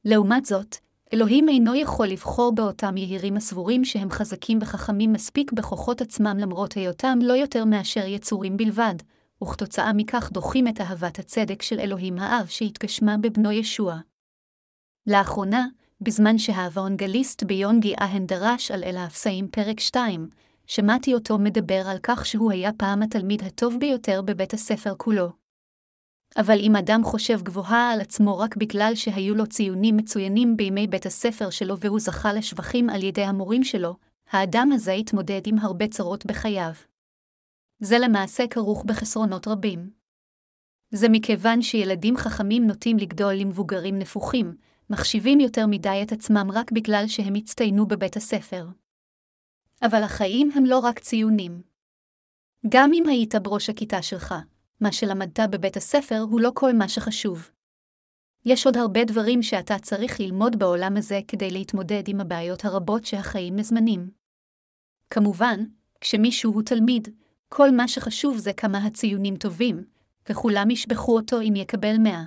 לעומת 0.05 0.45
זאת, 0.45 0.75
אלוהים 1.13 1.49
אינו 1.49 1.75
יכול 1.75 2.07
לבחור 2.07 2.55
באותם 2.55 2.97
יהירים 2.97 3.37
הסבורים 3.37 3.85
שהם 3.85 4.09
חזקים 4.09 4.59
וחכמים 4.61 5.13
מספיק 5.13 5.51
בכוחות 5.51 6.01
עצמם 6.01 6.37
למרות 6.39 6.73
היותם 6.73 7.19
לא 7.21 7.33
יותר 7.33 7.65
מאשר 7.65 8.05
יצורים 8.05 8.57
בלבד, 8.57 8.95
וכתוצאה 9.43 9.93
מכך 9.93 10.29
דוחים 10.31 10.67
את 10.67 10.81
אהבת 10.81 11.19
הצדק 11.19 11.61
של 11.61 11.79
אלוהים 11.79 12.17
האב 12.19 12.47
שהתגשמה 12.47 13.17
בבנו 13.17 13.51
ישוע. 13.51 13.97
לאחרונה, 15.07 15.67
בזמן 16.01 16.37
שהאוונגליסט 16.37 17.43
ביונגי 17.43 17.95
אהן 18.01 18.25
דרש 18.25 18.71
על 18.71 18.83
אל 18.83 18.97
האפסאים 18.97 19.47
פרק 19.47 19.79
2, 19.79 20.29
שמעתי 20.67 21.13
אותו 21.13 21.37
מדבר 21.37 21.83
על 21.87 21.97
כך 22.03 22.25
שהוא 22.25 22.51
היה 22.51 22.71
פעם 22.73 23.01
התלמיד 23.01 23.43
הטוב 23.43 23.75
ביותר 23.79 24.21
בבית 24.21 24.53
הספר 24.53 24.93
כולו. 24.97 25.40
אבל 26.37 26.59
אם 26.59 26.75
אדם 26.75 27.03
חושב 27.03 27.41
גבוהה 27.41 27.91
על 27.91 28.01
עצמו 28.01 28.37
רק 28.39 28.55
בגלל 28.55 28.91
שהיו 28.95 29.35
לו 29.35 29.47
ציונים 29.47 29.97
מצוינים 29.97 30.57
בימי 30.57 30.87
בית 30.87 31.05
הספר 31.05 31.49
שלו 31.49 31.79
והוא 31.79 31.99
זכה 31.99 32.33
לשבחים 32.33 32.89
על 32.89 33.03
ידי 33.03 33.23
המורים 33.23 33.63
שלו, 33.63 33.95
האדם 34.29 34.69
הזה 34.73 34.91
התמודד 34.91 35.41
עם 35.45 35.59
הרבה 35.59 35.87
צרות 35.87 36.25
בחייו. 36.25 36.71
זה 37.79 37.99
למעשה 37.99 38.47
כרוך 38.47 38.83
בחסרונות 38.85 39.47
רבים. 39.47 39.89
זה 40.91 41.09
מכיוון 41.09 41.61
שילדים 41.61 42.17
חכמים 42.17 42.67
נוטים 42.67 42.97
לגדול 42.97 43.33
למבוגרים 43.33 43.99
נפוחים, 43.99 44.55
מחשיבים 44.89 45.39
יותר 45.39 45.67
מדי 45.67 45.99
את 46.03 46.11
עצמם 46.11 46.49
רק 46.53 46.71
בגלל 46.71 47.03
שהם 47.07 47.33
הצטיינו 47.35 47.87
בבית 47.87 48.17
הספר. 48.17 48.67
אבל 49.81 50.03
החיים 50.03 50.51
הם 50.55 50.65
לא 50.65 50.79
רק 50.79 50.99
ציונים. 50.99 51.61
גם 52.69 52.91
אם 52.93 53.03
היית 53.07 53.35
בראש 53.35 53.69
הכיתה 53.69 54.01
שלך, 54.01 54.35
מה 54.81 54.91
שלמדת 54.91 55.39
בבית 55.51 55.77
הספר 55.77 56.19
הוא 56.19 56.41
לא 56.41 56.51
כל 56.53 56.73
מה 56.73 56.89
שחשוב. 56.89 57.49
יש 58.45 58.65
עוד 58.65 58.77
הרבה 58.77 59.05
דברים 59.05 59.43
שאתה 59.43 59.79
צריך 59.79 60.19
ללמוד 60.19 60.59
בעולם 60.59 60.97
הזה 60.97 61.19
כדי 61.27 61.51
להתמודד 61.51 62.03
עם 62.07 62.21
הבעיות 62.21 62.65
הרבות 62.65 63.05
שהחיים 63.05 63.55
מזמנים. 63.55 64.09
כמובן, 65.09 65.59
כשמישהו 66.01 66.53
הוא 66.53 66.63
תלמיד, 66.63 67.07
כל 67.49 67.71
מה 67.71 67.87
שחשוב 67.87 68.37
זה 68.37 68.53
כמה 68.53 68.77
הציונים 68.77 69.35
טובים, 69.35 69.83
וכולם 70.29 70.69
ישבחו 70.69 71.15
אותו 71.15 71.41
אם 71.41 71.53
יקבל 71.55 71.97
מאה. 71.97 72.23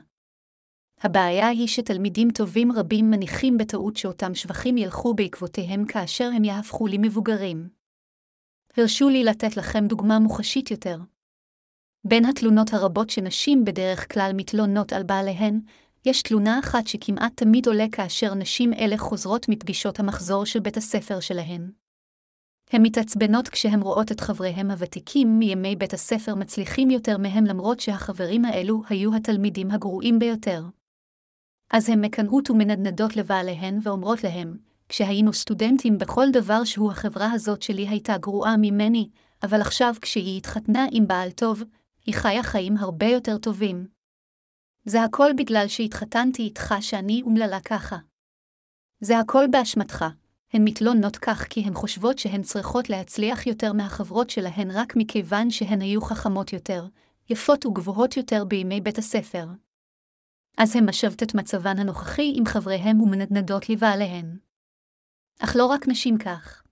הבעיה 1.01 1.49
היא 1.49 1.67
שתלמידים 1.67 2.31
טובים 2.31 2.73
רבים 2.73 3.11
מניחים 3.11 3.59
בטעות 3.59 3.97
שאותם 3.97 4.35
שבחים 4.35 4.77
ילכו 4.77 5.15
בעקבותיהם 5.15 5.87
כאשר 5.87 6.31
הם 6.37 6.45
יהפכו 6.45 6.87
למבוגרים. 6.87 7.69
הרשו 8.77 9.09
לי 9.09 9.25
לתת 9.25 9.57
לכם 9.57 9.87
דוגמה 9.87 10.19
מוחשית 10.19 10.71
יותר. 10.71 10.99
בין 12.05 12.25
התלונות 12.25 12.73
הרבות 12.73 13.11
שנשים 13.11 13.65
בדרך 13.65 14.13
כלל 14.13 14.33
מתלונות 14.35 14.93
על 14.93 15.03
בעליהן, 15.03 15.61
יש 16.05 16.23
תלונה 16.23 16.59
אחת 16.59 16.87
שכמעט 16.87 17.33
תמיד 17.37 17.67
עולה 17.67 17.87
כאשר 17.93 18.35
נשים 18.35 18.73
אלה 18.73 18.99
חוזרות 18.99 19.49
מפגישות 19.49 20.01
המחזור 20.01 20.47
של 20.47 20.61
בית 20.61 20.77
הספר 20.77 21.21
שלהן. 21.21 21.71
הן 22.71 22.83
מתעצבנות 22.83 23.49
כשהן 23.49 23.81
רואות 23.81 24.13
את 24.13 24.21
חבריהם 24.21 24.71
הוותיקים 24.71 25.39
מימי 25.39 25.77
בית 25.77 25.93
הספר 25.93 26.35
מצליחים 26.35 26.91
יותר 26.91 27.19
מהם 27.19 27.45
למרות 27.45 27.81
שהחברים 27.81 28.45
האלו 28.45 28.83
היו 28.89 29.15
התלמידים 29.15 29.71
הגרועים 29.71 30.19
ביותר. 30.19 30.63
אז 31.71 31.89
הן 31.89 32.05
מקנאות 32.05 32.51
ומנדנדות 32.51 33.17
לבעליהן 33.17 33.79
ואומרות 33.83 34.25
להם, 34.25 34.57
כשהיינו 34.89 35.33
סטודנטים 35.33 35.99
בכל 35.99 36.27
דבר 36.33 36.65
שהוא 36.65 36.91
החברה 36.91 37.33
הזאת 37.33 37.63
שלי 37.63 37.89
הייתה 37.89 38.19
גרועה 38.19 38.57
ממני, 38.57 39.09
אבל 39.43 39.61
עכשיו 39.61 39.95
כשהיא 40.01 40.39
התחתנה 40.39 40.87
עם 40.91 41.07
בעל 41.07 41.31
טוב, 41.31 41.63
היא 42.07 42.15
חיה 42.15 42.43
חיים 42.43 42.77
הרבה 42.77 43.07
יותר 43.07 43.39
טובים. 43.39 43.87
זה 44.85 45.03
הכל 45.03 45.31
בגלל 45.37 45.69
שהתחתנתי 45.69 46.43
איתך 46.43 46.75
שאני 46.81 47.23
אומללה 47.25 47.61
ככה. 47.61 47.97
זה 49.01 49.19
הכל 49.19 49.45
באשמתך. 49.51 50.05
הן 50.53 50.63
מתלוננות 50.65 51.17
כך 51.17 51.47
כי 51.51 51.61
הן 51.61 51.75
חושבות 51.75 52.19
שהן 52.19 52.43
צריכות 52.43 52.91
להצליח 52.91 53.47
יותר 53.47 53.73
מהחברות 53.73 54.31
שלהן 54.31 54.71
רק 54.71 54.93
מכיוון 54.97 55.51
שהן 55.51 55.81
היו 55.81 56.03
חכמות 56.03 56.53
יותר, 56.53 56.87
יפות 57.31 57.67
וגבוהות 57.67 58.17
יותר 58.17 58.45
בימי 58.45 58.81
בית 58.81 58.99
הספר. 58.99 59.47
אז 60.59 60.77
הן 60.77 60.89
משוות 60.89 61.23
את 61.23 61.35
מצבן 61.35 61.79
הנוכחי 61.79 62.33
עם 62.37 62.47
חבריהם 62.47 63.01
ומנדנדות 63.01 63.69
לבעליהן. 63.69 64.39
אך 65.41 65.57
לא 65.57 65.67
רק 65.67 65.89
נשים 65.89 66.19
כך. 66.19 66.64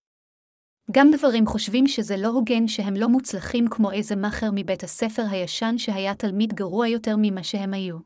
גם 0.90 1.11
גברים 1.14 1.47
חושבים 1.47 1.87
שזה 1.87 2.16
לא 2.16 2.29
הוגן 2.29 2.68
שהם 2.68 2.95
לא 2.95 3.09
מוצלחים 3.09 3.68
כמו 3.71 3.92
איזה 3.92 4.16
מאכר 4.16 4.51
מבית 4.55 4.83
הספר 4.83 5.23
הישן 5.31 5.79
שהיה 5.79 6.14
תלמיד 6.14 6.53
גרוע 6.53 6.88
יותר 6.88 7.14
ממה 7.18 7.42
שהם 7.42 7.75
היו. 7.75 7.99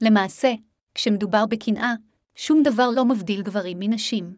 למעשה, 0.00 0.52
כשמדובר 0.94 1.46
בקנאה, 1.46 1.92
שום 2.34 2.62
דבר 2.62 2.90
לא 2.96 3.04
מבדיל 3.04 3.42
גברים 3.42 3.78
מנשים. 3.80 4.36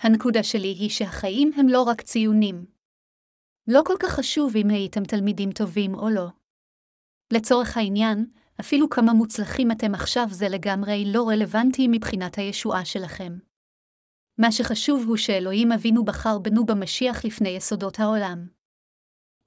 הנקודה 0.00 0.42
שלי 0.42 0.68
היא 0.68 0.90
שהחיים 0.90 1.50
הם 1.56 1.68
לא 1.68 1.82
רק 1.82 2.00
ציונים. 2.00 2.66
לא 3.68 3.82
כל 3.84 3.94
כך 4.00 4.10
חשוב 4.10 4.56
אם 4.56 4.68
הייתם 4.70 5.04
תלמידים 5.04 5.52
טובים 5.52 5.94
או 5.94 6.10
לא. 6.10 6.26
לצורך 7.32 7.76
העניין, 7.76 8.26
אפילו 8.60 8.90
כמה 8.90 9.12
מוצלחים 9.12 9.70
אתם 9.70 9.94
עכשיו 9.94 10.26
זה 10.30 10.48
לגמרי 10.48 11.04
לא 11.06 11.28
רלוונטי 11.28 11.88
מבחינת 11.90 12.38
הישועה 12.38 12.84
שלכם. 12.84 13.47
מה 14.38 14.52
שחשוב 14.52 15.04
הוא 15.06 15.16
שאלוהים 15.16 15.72
אבינו 15.72 16.04
בחר 16.04 16.38
בנו 16.38 16.66
במשיח 16.66 17.24
לפני 17.24 17.48
יסודות 17.48 18.00
העולם. 18.00 18.48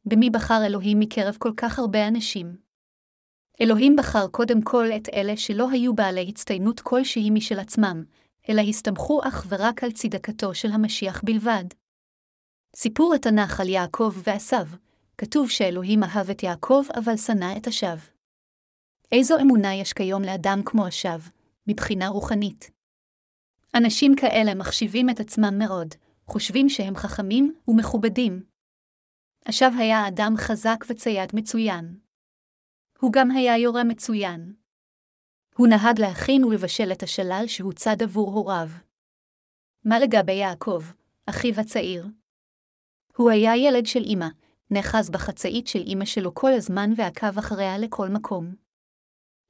במי 0.06 0.30
בחר 0.30 0.66
אלוהים 0.66 1.00
מקרב 1.00 1.36
כל 1.40 1.52
כך 1.58 1.80
הרבה 1.80 2.08
אנשים? 2.08 2.58
אלוהים 3.62 3.96
בחר 3.96 4.28
קודם 4.28 4.62
כל 4.62 4.86
את 4.96 5.10
אלה 5.14 5.38
שלא 5.38 5.70
היו 5.70 5.94
בעלי 5.96 6.26
הצטיינות 6.30 6.80
כלשהי 6.80 7.30
משל 7.30 7.60
עצמם, 7.60 8.04
אלא 8.50 8.62
הסתמכו 8.62 9.22
אך 9.24 9.46
ורק 9.50 9.84
על 9.84 9.92
צדקתו 9.92 10.54
של 10.54 10.72
המשיח 10.72 11.22
בלבד. 11.26 11.66
סיפור 12.76 13.14
התנ"ך 13.14 13.60
על 13.60 13.70
יעקב 13.70 14.14
ועשיו, 14.24 14.68
כתוב 15.18 15.50
שאלוהים 15.50 16.04
אהב 16.04 16.30
את 16.30 16.44
יעקב 16.44 16.84
אבל 16.96 17.18
שנא 17.18 17.58
את 17.58 17.68
עשיו. 17.68 17.98
איזו 19.12 19.40
אמונה 19.42 19.76
יש 19.76 19.94
כיום 19.94 20.24
לאדם 20.24 20.62
כמו 20.66 20.86
עשיו, 20.86 21.20
מבחינה 21.68 22.08
רוחנית? 22.08 22.81
אנשים 23.76 24.16
כאלה 24.16 24.56
מחשיבים 24.56 25.10
את 25.10 25.20
עצמם 25.20 25.58
מאוד, 25.58 25.88
חושבים 26.28 26.70
שהם 26.70 26.96
חכמים 26.96 27.56
ומכובדים. 27.68 28.44
עשיו 29.46 29.72
היה 29.80 30.08
אדם 30.08 30.34
חזק 30.38 30.86
וצייד 30.90 31.30
מצוין. 31.34 32.00
הוא 33.00 33.12
גם 33.14 33.32
היה 33.32 33.58
יורה 33.58 33.84
מצוין. 33.84 34.54
הוא 35.56 35.68
נהג 35.68 36.00
להכין 36.00 36.44
ולבשל 36.44 36.92
את 36.92 37.04
השלל 37.04 37.44
שהוצד 37.48 37.96
עבור 38.04 38.32
הוריו. 38.32 38.68
מה 39.86 40.00
לגבי 40.00 40.34
יעקב, 40.34 40.82
אחיו 41.26 41.60
הצעיר? 41.60 42.08
הוא 43.18 43.30
היה 43.30 43.58
ילד 43.58 43.86
של 43.86 44.04
אמא, 44.06 44.28
נאחז 44.72 45.10
בחצאית 45.10 45.68
של 45.68 45.84
אמא 45.88 46.06
שלו 46.06 46.34
כל 46.34 46.52
הזמן 46.54 46.90
ועקב 46.98 47.38
אחריה 47.38 47.78
לכל 47.78 48.10
מקום. 48.10 48.56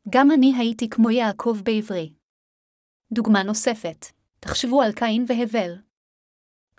גם 0.10 0.32
אני 0.32 0.54
הייתי 0.58 0.90
כמו 0.90 1.10
יעקב 1.10 1.58
בעברי. 1.64 2.14
דוגמה 3.14 3.44
נוספת, 3.44 4.06
תחשבו 4.40 4.82
על 4.82 4.92
קין 4.92 5.26
והבל. 5.28 5.76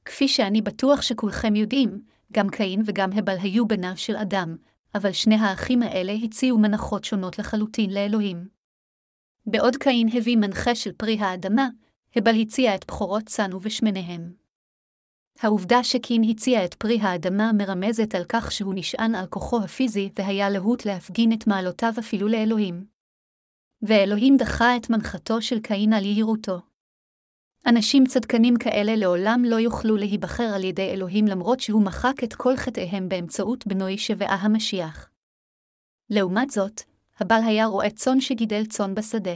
כפי 0.04 0.28
שאני 0.28 0.62
בטוח 0.62 1.02
שכולכם 1.02 1.56
יודעים, 1.56 2.02
גם 2.32 2.48
קין 2.48 2.82
וגם 2.86 3.12
הבל 3.12 3.36
היו 3.42 3.68
בניו 3.68 3.96
של 3.96 4.16
אדם, 4.16 4.56
אבל 4.94 5.12
שני 5.12 5.34
האחים 5.34 5.82
האלה 5.82 6.12
הציעו 6.12 6.58
מנחות 6.58 7.04
שונות 7.04 7.38
לחלוטין 7.38 7.90
לאלוהים. 7.90 8.48
בעוד 9.46 9.76
קין 9.76 10.08
הביא 10.16 10.36
מנחה 10.36 10.74
של 10.74 10.92
פרי 10.92 11.18
האדמה, 11.18 11.68
הבל 12.16 12.40
הציע 12.40 12.74
את 12.74 12.84
בכורות 12.88 13.24
צאן 13.26 13.52
ובשמניהם. 13.52 14.32
העובדה 15.40 15.84
שקין 15.84 16.22
הציע 16.30 16.64
את 16.64 16.74
פרי 16.74 16.98
האדמה 17.00 17.52
מרמזת 17.52 18.14
על 18.14 18.24
כך 18.28 18.52
שהוא 18.52 18.74
נשען 18.76 19.14
על 19.14 19.26
כוחו 19.26 19.62
הפיזי 19.62 20.10
והיה 20.16 20.50
להוט 20.50 20.86
להפגין 20.86 21.32
את 21.32 21.46
מעלותיו 21.46 21.92
אפילו 21.98 22.28
לאלוהים. 22.28 22.91
ואלוהים 23.82 24.36
דחה 24.36 24.76
את 24.76 24.90
מנחתו 24.90 25.42
של 25.42 25.60
קין 25.60 25.92
על 25.92 26.04
יהירותו. 26.04 26.60
אנשים 27.66 28.06
צדקנים 28.06 28.56
כאלה 28.56 28.96
לעולם 28.96 29.42
לא 29.44 29.56
יוכלו 29.56 29.96
להיבחר 29.96 30.50
על 30.54 30.64
ידי 30.64 30.90
אלוהים 30.90 31.26
למרות 31.26 31.60
שהוא 31.60 31.82
מחק 31.82 32.24
את 32.24 32.34
כל 32.34 32.56
חטאיהם 32.56 33.08
באמצעות 33.08 33.66
בנוי 33.66 33.98
שבעה 33.98 34.34
המשיח. 34.34 35.10
לעומת 36.10 36.50
זאת, 36.50 36.82
הבעל 37.20 37.42
היה 37.42 37.66
רועה 37.66 37.90
צאן 37.90 38.20
שגידל 38.20 38.66
צאן 38.66 38.94
בשדה. 38.94 39.34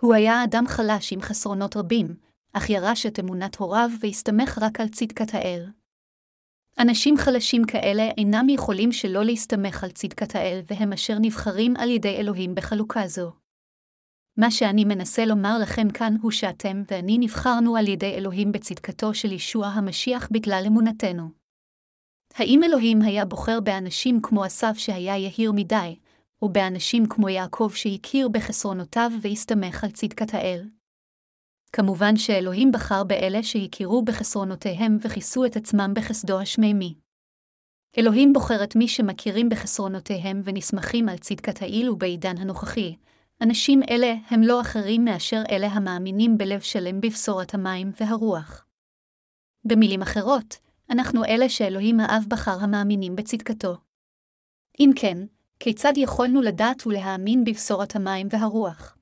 הוא 0.00 0.14
היה 0.14 0.44
אדם 0.44 0.64
חלש 0.66 1.12
עם 1.12 1.20
חסרונות 1.20 1.76
רבים, 1.76 2.16
אך 2.52 2.70
ירש 2.70 3.06
את 3.06 3.18
אמונת 3.20 3.56
הוריו 3.56 3.90
והסתמך 4.00 4.58
רק 4.62 4.80
על 4.80 4.88
צדקת 4.88 5.34
האל. 5.34 5.66
אנשים 6.78 7.16
חלשים 7.16 7.64
כאלה 7.64 8.08
אינם 8.18 8.48
יכולים 8.48 8.92
שלא 8.92 9.24
להסתמך 9.24 9.84
על 9.84 9.90
צדקת 9.90 10.34
האל, 10.34 10.60
והם 10.66 10.92
אשר 10.92 11.18
נבחרים 11.20 11.74
על 11.76 11.90
ידי 11.90 12.16
אלוהים 12.16 12.54
בחלוקה 12.54 13.06
זו. 13.06 13.32
מה 14.38 14.50
שאני 14.50 14.84
מנסה 14.84 15.24
לומר 15.24 15.58
לכם 15.62 15.90
כאן 15.90 16.14
הוא 16.22 16.30
שאתם 16.30 16.82
ואני 16.90 17.18
נבחרנו 17.18 17.76
על 17.76 17.88
ידי 17.88 18.14
אלוהים 18.14 18.52
בצדקתו 18.52 19.14
של 19.14 19.32
ישוע 19.32 19.66
המשיח 19.66 20.28
בגלל 20.32 20.64
אמונתנו. 20.66 21.30
האם 22.34 22.60
אלוהים 22.64 23.02
היה 23.02 23.24
בוחר 23.24 23.60
באנשים 23.60 24.20
כמו 24.22 24.46
אסף 24.46 24.74
שהיה 24.78 25.16
יהיר 25.16 25.52
מדי, 25.52 25.96
או 26.42 26.48
באנשים 26.48 27.06
כמו 27.06 27.28
יעקב 27.28 27.70
שהכיר 27.74 28.28
בחסרונותיו 28.28 29.10
והסתמך 29.22 29.84
על 29.84 29.90
צדקת 29.90 30.34
האל? 30.34 30.68
כמובן 31.76 32.16
שאלוהים 32.16 32.72
בחר 32.72 33.04
באלה 33.04 33.42
שהכירו 33.42 34.02
בחסרונותיהם 34.04 34.98
וכיסו 35.00 35.44
את 35.44 35.56
עצמם 35.56 35.92
בחסדו 35.94 36.40
השמימי. 36.40 36.94
אלוהים 37.98 38.32
בוחר 38.32 38.64
את 38.64 38.76
מי 38.76 38.88
שמכירים 38.88 39.48
בחסרונותיהם 39.48 40.40
ונסמכים 40.44 41.08
על 41.08 41.18
צדקת 41.18 41.62
העיל 41.62 41.90
ובעידן 41.90 42.38
הנוכחי. 42.38 42.96
אנשים 43.42 43.80
אלה 43.90 44.14
הם 44.30 44.42
לא 44.42 44.60
אחרים 44.60 45.04
מאשר 45.04 45.42
אלה 45.50 45.66
המאמינים 45.66 46.38
בלב 46.38 46.60
שלם 46.60 47.00
בבשורת 47.00 47.54
המים 47.54 47.90
והרוח. 48.00 48.66
במילים 49.64 50.02
אחרות, 50.02 50.56
אנחנו 50.90 51.24
אלה 51.24 51.48
שאלוהים 51.48 52.00
האב 52.00 52.24
בחר 52.28 52.58
המאמינים 52.60 53.16
בצדקתו. 53.16 53.76
אם 54.80 54.90
כן, 54.96 55.18
כיצד 55.60 55.92
יכולנו 55.96 56.42
לדעת 56.42 56.86
ולהאמין 56.86 57.44
בבשורת 57.44 57.96
המים 57.96 58.28
והרוח? 58.30 58.95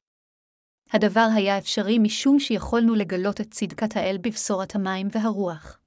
הדבר 0.92 1.28
היה 1.34 1.58
אפשרי 1.58 1.98
משום 1.98 2.38
שיכולנו 2.38 2.94
לגלות 2.94 3.40
את 3.40 3.50
צדקת 3.50 3.96
האל 3.96 4.18
בבשורת 4.20 4.74
המים 4.74 5.08
והרוח. 5.12 5.78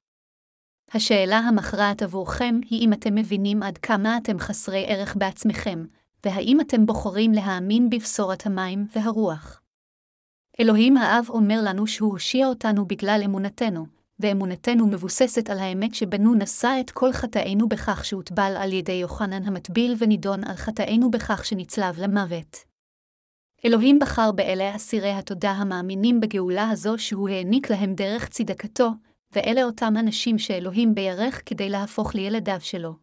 השאלה 0.94 1.38
המכרעת 1.38 2.02
עבורכם 2.02 2.60
היא 2.70 2.86
אם 2.86 2.92
אתם 2.92 3.14
מבינים 3.14 3.62
עד 3.62 3.78
כמה 3.78 4.16
אתם 4.16 4.38
חסרי 4.38 4.84
ערך 4.86 5.16
בעצמכם, 5.16 5.84
והאם 6.26 6.60
אתם 6.60 6.86
בוחרים 6.86 7.32
להאמין 7.32 7.90
בבשורת 7.90 8.46
המים 8.46 8.86
והרוח. 8.96 9.60
אלוהים 10.60 10.96
האב 10.96 11.26
אומר 11.28 11.60
לנו 11.62 11.86
שהוא 11.86 12.12
הושיע 12.12 12.46
אותנו 12.46 12.86
בגלל 12.86 13.20
אמונתנו, 13.24 13.86
ואמונתנו 14.20 14.86
מבוססת 14.86 15.50
על 15.50 15.58
האמת 15.58 15.94
שבנו 15.94 16.34
נשא 16.34 16.76
את 16.80 16.90
כל 16.90 17.12
חטאינו 17.12 17.68
בכך 17.68 18.04
שהוטבל 18.04 18.54
על 18.58 18.72
ידי 18.72 18.92
יוחנן 18.92 19.44
המטביל 19.44 19.94
ונידון 19.98 20.44
על 20.44 20.56
חטאינו 20.56 21.10
בכך 21.10 21.44
שנצלב 21.44 21.98
למוות. 21.98 22.67
אלוהים 23.64 23.98
בחר 23.98 24.32
באלה 24.32 24.76
אסירי 24.76 25.10
התודה 25.10 25.50
המאמינים 25.50 26.20
בגאולה 26.20 26.70
הזו 26.70 26.98
שהוא 26.98 27.28
העניק 27.28 27.70
להם 27.70 27.94
דרך 27.94 28.28
צדקתו, 28.28 28.90
ואלה 29.32 29.64
אותם 29.64 29.94
אנשים 29.98 30.38
שאלוהים 30.38 30.94
בירך 30.94 31.42
כדי 31.46 31.68
להפוך 31.68 32.14
לילדיו 32.14 32.60
שלו. 32.60 32.94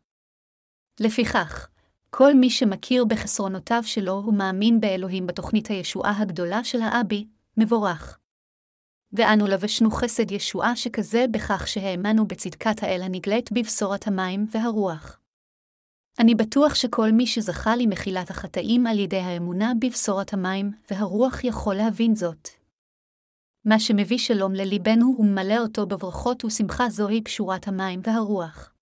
לפיכך, 1.00 1.68
כל 2.10 2.34
מי 2.34 2.50
שמכיר 2.50 3.06
בחסרונותיו 3.06 3.82
שלו 3.86 4.24
ומאמין 4.28 4.80
באלוהים 4.80 5.28
בתוכנית 5.28 5.68
הישועה 5.68 6.22
הגדולה 6.22 6.64
של 6.64 6.82
האבי, 6.82 7.28
מבורך. 7.58 8.20
ואנו 9.14 9.48
לבשנו 9.48 9.92
חסד 9.92 10.32
ישועה 10.32 10.76
שכזה 10.76 11.26
בכך 11.32 11.68
שהאמנו 11.68 12.28
בצדקת 12.28 12.84
האל 12.84 13.02
הנגלית 13.02 13.52
בבשורת 13.52 14.08
המים 14.08 14.46
והרוח. 14.52 15.20
אני 16.20 16.36
בטוח 16.36 16.76
שכל 16.76 17.12
מי 17.12 17.28
שזכה 17.28 17.76
למחילת 17.76 18.30
החטאים 18.30 18.88
על 18.88 19.00
ידי 19.00 19.20
האמונה 19.20 19.72
בבשורת 19.82 20.34
המים 20.34 20.72
והרוח 20.92 21.44
יכול 21.44 21.76
להבין 21.76 22.16
זאת. 22.16 22.50
מה 23.66 23.80
שמביא 23.80 24.18
שלום 24.18 24.54
לליבנו 24.54 25.16
וממלא 25.20 25.58
אותו 25.58 25.86
בברכות 25.86 26.46
ושמחה 26.46 26.90
זוהי 26.90 27.22
פשורת 27.22 27.68
המים 27.68 28.02
והרוח. 28.04 28.74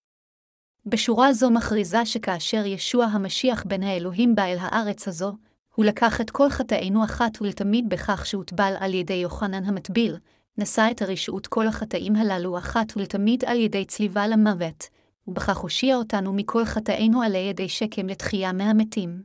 בשורה 0.86 1.34
זו 1.34 1.50
מכריזה 1.50 2.06
שכאשר 2.06 2.66
ישוע 2.66 3.06
המשיח 3.06 3.64
בין 3.68 3.84
האלוהים 3.84 4.36
בא 4.36 4.44
אל 4.44 4.58
הארץ 4.60 5.08
הזו, 5.08 5.34
הוא 5.76 5.86
לקח 5.86 6.22
את 6.22 6.32
כל 6.32 6.50
חטאינו 6.50 7.04
אחת 7.04 7.42
ולתמיד 7.42 7.90
בכך 7.90 8.26
שהוטבל 8.26 8.74
על 8.80 8.94
ידי 8.94 9.14
יוחנן 9.14 9.64
המטביל, 9.66 10.18
נשא 10.58 10.88
את 10.92 11.02
הרשעות 11.02 11.48
כל 11.48 11.68
החטאים 11.68 12.16
הללו 12.16 12.58
אחת 12.58 12.94
ולתמיד 12.96 13.46
על 13.46 13.58
ידי 13.58 13.86
צליבה 13.86 14.28
למוות, 14.28 14.88
ובכך 15.28 15.58
הושיע 15.58 15.96
אותנו 15.96 16.34
מכל 16.34 16.66
חטאינו 16.66 17.22
על 17.22 17.36
ידי 17.36 17.70
שקם 17.70 18.08
לתחייה 18.08 18.54
מהמתים. 18.54 19.24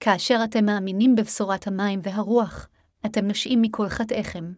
כאשר 0.00 0.40
אתם 0.44 0.64
מאמינים 0.64 1.14
בבשורת 1.14 1.66
המים 1.66 2.00
והרוח, 2.02 2.68
אתם 3.06 3.26
נושעים 3.26 3.62
מכל 3.62 3.88
חטאיכם. 3.88 4.52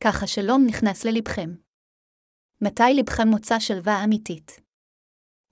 כך 0.00 0.22
השלום 0.22 0.64
נכנס 0.66 1.04
ללבכם. 1.04 1.54
מתי 2.60 2.94
לבכם 2.94 3.28
מוצא 3.28 3.58
שלווה 3.58 4.04
אמיתית? 4.04 4.60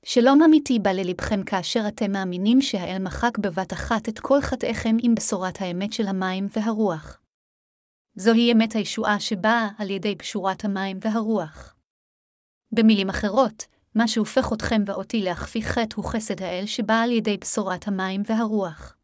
שלום 0.04 0.42
אמיתי 0.42 0.78
בא 0.78 0.90
ללבכם 0.90 1.44
כאשר 1.44 1.80
אתם 1.88 2.12
מאמינים 2.12 2.62
שהאל 2.62 2.98
מחק 3.02 3.38
בבת 3.38 3.72
אחת 3.72 4.08
את 4.08 4.18
כל 4.18 4.40
חטאיכם 4.40 4.96
עם 5.02 5.14
בשורת 5.14 5.60
האמת 5.60 5.92
של 5.92 6.06
המים 6.06 6.46
והרוח. 6.56 7.20
זוהי 8.14 8.52
אמת 8.52 8.72
הישועה 8.72 9.20
שבאה 9.20 9.68
על 9.78 9.90
ידי 9.90 10.16
פשורת 10.16 10.64
המים 10.64 10.98
והרוח. 11.00 11.76
במילים 12.72 13.08
אחרות, 13.08 13.66
מה 13.94 14.08
שהופך 14.08 14.52
אתכם 14.52 14.82
ואותי 14.86 15.22
להכפי 15.22 15.62
חטא 15.62 15.96
הוא 15.96 16.04
חסד 16.04 16.42
האל 16.42 16.66
שבא 16.66 16.94
על 16.94 17.10
ידי 17.10 17.36
בשורת 17.36 17.88
המים 17.88 18.22
והרוח. 18.26 18.96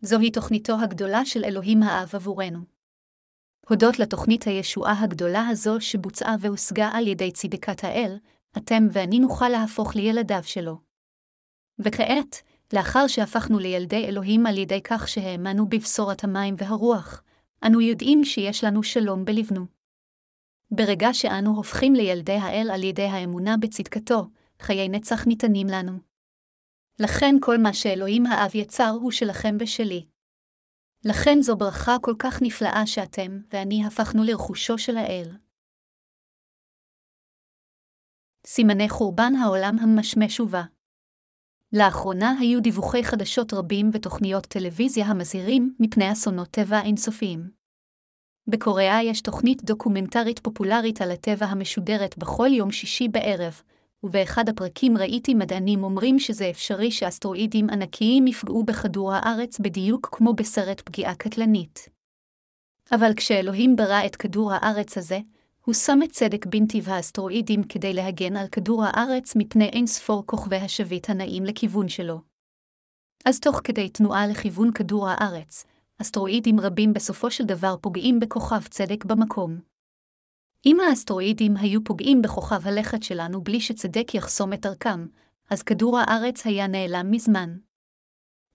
זוהי 0.00 0.30
תוכניתו 0.30 0.72
הגדולה 0.80 1.24
של 1.24 1.44
אלוהים 1.44 1.82
האב 1.82 2.10
עבורנו. 2.14 2.58
הודות 3.68 3.98
לתוכנית 3.98 4.46
הישועה 4.46 5.02
הגדולה 5.02 5.48
הזו 5.48 5.80
שבוצעה 5.80 6.36
והושגה 6.40 6.90
על 6.92 7.06
ידי 7.06 7.32
צדקת 7.32 7.84
האל, 7.84 8.18
אתם 8.56 8.86
ואני 8.92 9.18
נוכל 9.18 9.48
להפוך 9.48 9.96
לילדיו 9.96 10.42
שלו. 10.42 10.78
וכעת, 11.78 12.42
לאחר 12.72 13.06
שהפכנו 13.06 13.58
לילדי 13.58 14.04
אלוהים 14.04 14.46
על 14.46 14.58
ידי 14.58 14.80
כך 14.84 15.08
שהאמנו 15.08 15.68
בבשורת 15.68 16.24
המים 16.24 16.54
והרוח, 16.58 17.22
אנו 17.66 17.80
יודעים 17.80 18.24
שיש 18.24 18.64
לנו 18.64 18.82
שלום 18.82 19.24
בלבנו. 19.24 19.81
ברגע 20.76 21.08
שאנו 21.12 21.56
הופכים 21.56 21.94
לילדי 21.94 22.36
האל 22.36 22.70
על 22.74 22.82
ידי 22.82 23.06
האמונה 23.06 23.56
בצדקתו, 23.56 24.28
חיי 24.60 24.88
נצח 24.88 25.26
ניתנים 25.26 25.66
לנו. 25.66 25.92
לכן 27.00 27.34
כל 27.40 27.58
מה 27.58 27.72
שאלוהים 27.72 28.26
האב 28.26 28.50
יצר 28.54 28.90
הוא 29.02 29.10
שלכם 29.10 29.56
ושלי. 29.60 30.06
לכן 31.04 31.38
זו 31.40 31.56
ברכה 31.56 31.96
כל 32.02 32.14
כך 32.18 32.42
נפלאה 32.42 32.86
שאתם 32.86 33.38
ואני 33.50 33.86
הפכנו 33.86 34.24
לרכושו 34.24 34.78
של 34.78 34.96
האל. 34.96 35.36
סימני 38.46 38.88
חורבן 38.88 39.32
העולם 39.42 39.76
המשמש 39.80 40.40
ובא. 40.40 40.62
לאחרונה 41.72 42.34
היו 42.40 42.60
דיווחי 42.60 43.04
חדשות 43.04 43.52
רבים 43.52 43.90
ותוכניות 43.92 44.46
טלוויזיה 44.46 45.06
המזהירים 45.06 45.74
מפני 45.80 46.12
אסונות 46.12 46.48
טבע 46.48 46.80
אינסופיים. 46.82 47.61
בקוריאה 48.46 49.02
יש 49.02 49.20
תוכנית 49.20 49.64
דוקומנטרית 49.64 50.38
פופולרית 50.38 51.02
על 51.02 51.10
הטבע 51.10 51.46
המשודרת 51.46 52.18
בכל 52.18 52.48
יום 52.52 52.72
שישי 52.72 53.08
בערב, 53.08 53.62
ובאחד 54.02 54.48
הפרקים 54.48 54.98
ראיתי 54.98 55.34
מדענים 55.34 55.84
אומרים 55.84 56.18
שזה 56.18 56.50
אפשרי 56.50 56.90
שאסטרואידים 56.90 57.70
ענקיים 57.70 58.26
יפגעו 58.26 58.64
בכדור 58.64 59.12
הארץ 59.14 59.58
בדיוק 59.58 60.08
כמו 60.12 60.34
בסרט 60.34 60.80
פגיעה 60.80 61.14
קטלנית. 61.14 61.88
אבל 62.92 63.14
כשאלוהים 63.16 63.76
ברא 63.76 64.06
את 64.06 64.16
כדור 64.16 64.52
הארץ 64.52 64.98
הזה, 64.98 65.18
הוא 65.64 65.74
שם 65.74 65.98
את 66.04 66.10
צדק 66.10 66.46
בנתיב 66.46 66.88
האסטרואידים 66.88 67.62
כדי 67.62 67.94
להגן 67.94 68.36
על 68.36 68.46
כדור 68.48 68.84
הארץ 68.84 69.36
מפני 69.36 69.64
אין 69.64 69.86
ספור 69.86 70.26
כוכבי 70.26 70.56
השביט 70.56 71.10
הנעים 71.10 71.44
לכיוון 71.44 71.88
שלו. 71.88 72.20
אז 73.24 73.40
תוך 73.40 73.60
כדי 73.64 73.88
תנועה 73.88 74.26
לכיוון 74.26 74.72
כדור 74.72 75.08
הארץ, 75.08 75.64
אסטרואידים 76.02 76.60
רבים 76.60 76.92
בסופו 76.92 77.30
של 77.30 77.44
דבר 77.44 77.76
פוגעים 77.80 78.20
בכוכב 78.20 78.62
צדק 78.70 79.04
במקום. 79.04 79.60
אם 80.66 80.76
האסטרואידים 80.80 81.56
היו 81.56 81.84
פוגעים 81.84 82.22
בכוכב 82.22 82.66
הלכת 82.66 83.02
שלנו 83.02 83.42
בלי 83.42 83.60
שצדק 83.60 84.14
יחסום 84.14 84.52
את 84.52 84.60
דרכם, 84.60 85.06
אז 85.50 85.62
כדור 85.62 85.98
הארץ 85.98 86.46
היה 86.46 86.66
נעלם 86.66 87.10
מזמן. 87.10 87.56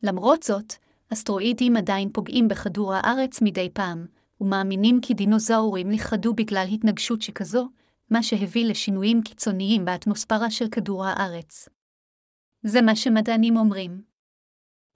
למרות 0.04 0.44
זאת, 0.44 0.74
אסטרואידים 1.14 1.78
עדיין 1.78 2.10
פוגעים 2.14 2.48
בכדור 2.48 2.94
הארץ 2.94 3.42
מדי 3.42 3.70
פעם, 3.74 4.06
ומאמינים 4.42 5.00
כי 5.02 5.14
דינוזאורים 5.14 5.92
נכחדו 5.92 6.34
בגלל 6.34 6.68
התנגשות 6.74 7.22
שכזו, 7.22 7.70
מה 8.10 8.24
שהביא 8.24 8.66
לשינויים 8.66 9.22
קיצוניים 9.22 9.86
באטמוספירה 9.86 10.52
של 10.52 10.70
כדור 10.70 11.06
הארץ. 11.06 11.70
זה 12.64 12.82
מה 12.82 12.96
שמדענים 12.96 13.58
אומרים. 13.58 14.02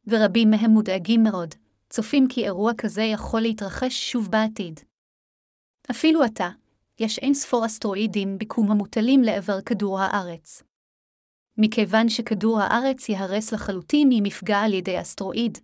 ורבים 0.07 0.51
מהם 0.51 0.71
מודאגים 0.71 1.23
מאוד, 1.23 1.55
צופים 1.91 2.27
כי 2.27 2.45
אירוע 2.45 2.71
כזה 2.77 3.04
יכול 3.04 3.41
להתרחש 3.41 4.12
שוב 4.12 4.32
בעתיד. 4.32 4.80
אפילו 5.91 6.23
עתה, 6.23 6.49
יש 6.99 7.19
אין 7.19 7.34
ספור 7.34 7.65
אסטרואידים 7.65 8.38
ביקום 8.38 8.71
המוטלים 8.71 9.21
לעבר 9.21 9.62
כדור 9.62 9.99
הארץ. 9.99 10.63
מכיוון 11.58 12.10
שכדור 12.10 12.60
הארץ 12.60 13.10
ייהרס 13.10 13.54
לחלוטין 13.54 14.10
אם 14.12 14.25
יפגע 14.25 14.58
על 14.58 14.73
ידי 14.73 15.01
אסטרואיד, 15.01 15.58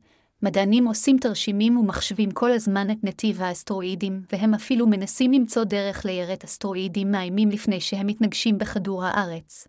מדענים 0.43 0.87
עושים 0.87 1.17
תרשימים 1.17 1.77
ומחשבים 1.77 2.31
כל 2.31 2.51
הזמן 2.51 2.91
את 2.91 3.03
נתיב 3.03 3.41
האסטרואידים, 3.41 4.21
והם 4.31 4.53
אפילו 4.53 4.87
מנסים 4.87 5.31
למצוא 5.31 5.63
דרך 5.63 6.05
ליירט 6.05 6.43
אסטרואידים 6.43 7.11
מאיימים 7.11 7.49
לפני 7.49 7.81
שהם 7.81 8.07
מתנגשים 8.07 8.57
בכדור 8.57 9.05
הארץ. 9.05 9.67